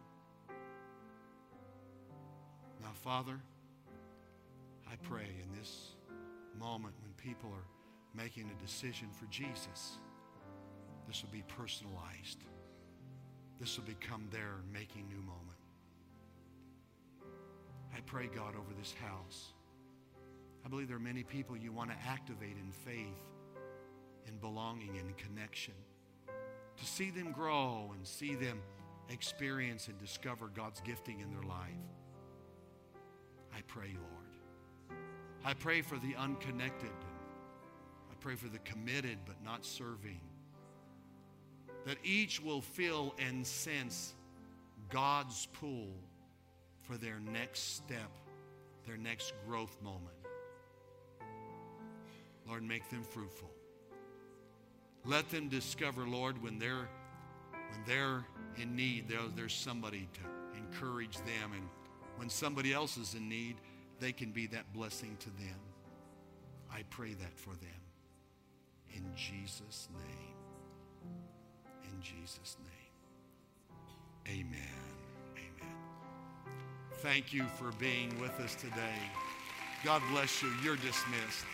Now, 2.82 2.92
Father, 3.02 3.40
pray 5.02 5.28
in 5.42 5.58
this 5.58 5.92
moment 6.58 6.94
when 7.02 7.12
people 7.14 7.50
are 7.50 7.66
making 8.14 8.50
a 8.50 8.62
decision 8.62 9.08
for 9.12 9.26
Jesus, 9.26 9.98
this 11.06 11.22
will 11.22 11.30
be 11.30 11.44
personalized. 11.48 12.44
This 13.60 13.76
will 13.76 13.84
become 13.84 14.28
their 14.30 14.56
making 14.72 15.08
new 15.08 15.20
moment. 15.22 15.58
I 17.94 18.00
pray, 18.06 18.28
God, 18.28 18.54
over 18.54 18.72
this 18.78 18.94
house. 19.02 19.52
I 20.64 20.68
believe 20.68 20.88
there 20.88 20.96
are 20.96 21.00
many 21.00 21.22
people 21.22 21.56
you 21.56 21.72
want 21.72 21.90
to 21.90 21.96
activate 22.06 22.56
in 22.56 22.70
faith, 22.70 23.22
in 24.26 24.36
belonging, 24.38 24.94
in 24.96 25.12
connection, 25.14 25.74
to 26.76 26.84
see 26.84 27.10
them 27.10 27.32
grow 27.32 27.92
and 27.94 28.06
see 28.06 28.34
them 28.34 28.60
experience 29.08 29.88
and 29.88 29.98
discover 29.98 30.48
God's 30.48 30.80
gifting 30.82 31.20
in 31.20 31.30
their 31.30 31.42
life. 31.42 31.72
I 33.52 33.62
pray, 33.66 33.96
Lord. 33.96 34.27
I 35.44 35.54
pray 35.54 35.82
for 35.82 35.96
the 35.98 36.14
unconnected. 36.16 36.90
I 38.10 38.14
pray 38.20 38.34
for 38.34 38.48
the 38.48 38.58
committed 38.60 39.18
but 39.24 39.36
not 39.44 39.64
serving. 39.64 40.20
That 41.86 41.98
each 42.02 42.42
will 42.42 42.60
feel 42.60 43.14
and 43.18 43.46
sense 43.46 44.14
God's 44.88 45.46
pull 45.52 45.88
for 46.82 46.96
their 46.96 47.20
next 47.20 47.76
step, 47.76 48.10
their 48.86 48.96
next 48.96 49.32
growth 49.46 49.76
moment. 49.82 50.16
Lord, 52.46 52.62
make 52.62 52.88
them 52.88 53.02
fruitful. 53.02 53.50
Let 55.04 55.28
them 55.30 55.48
discover, 55.48 56.06
Lord, 56.06 56.42
when 56.42 56.58
they're 56.58 56.88
when 57.70 57.84
they're 57.86 58.24
in 58.56 58.74
need, 58.74 59.12
there's 59.36 59.54
somebody 59.54 60.08
to 60.14 60.58
encourage 60.58 61.18
them. 61.18 61.52
And 61.54 61.68
when 62.16 62.30
somebody 62.30 62.72
else 62.72 62.96
is 62.96 63.14
in 63.14 63.28
need, 63.28 63.56
they 64.00 64.12
can 64.12 64.30
be 64.30 64.46
that 64.48 64.72
blessing 64.72 65.16
to 65.20 65.30
them. 65.30 65.58
I 66.72 66.82
pray 66.90 67.14
that 67.14 67.36
for 67.36 67.50
them. 67.50 67.80
In 68.94 69.04
Jesus' 69.16 69.88
name. 69.92 70.34
In 71.84 72.00
Jesus' 72.00 72.56
name. 72.64 74.38
Amen. 74.40 74.60
Amen. 75.36 75.74
Thank 76.98 77.32
you 77.32 77.44
for 77.58 77.72
being 77.78 78.18
with 78.20 78.38
us 78.40 78.54
today. 78.54 79.00
God 79.84 80.02
bless 80.10 80.42
you. 80.42 80.50
You're 80.62 80.76
dismissed. 80.76 81.44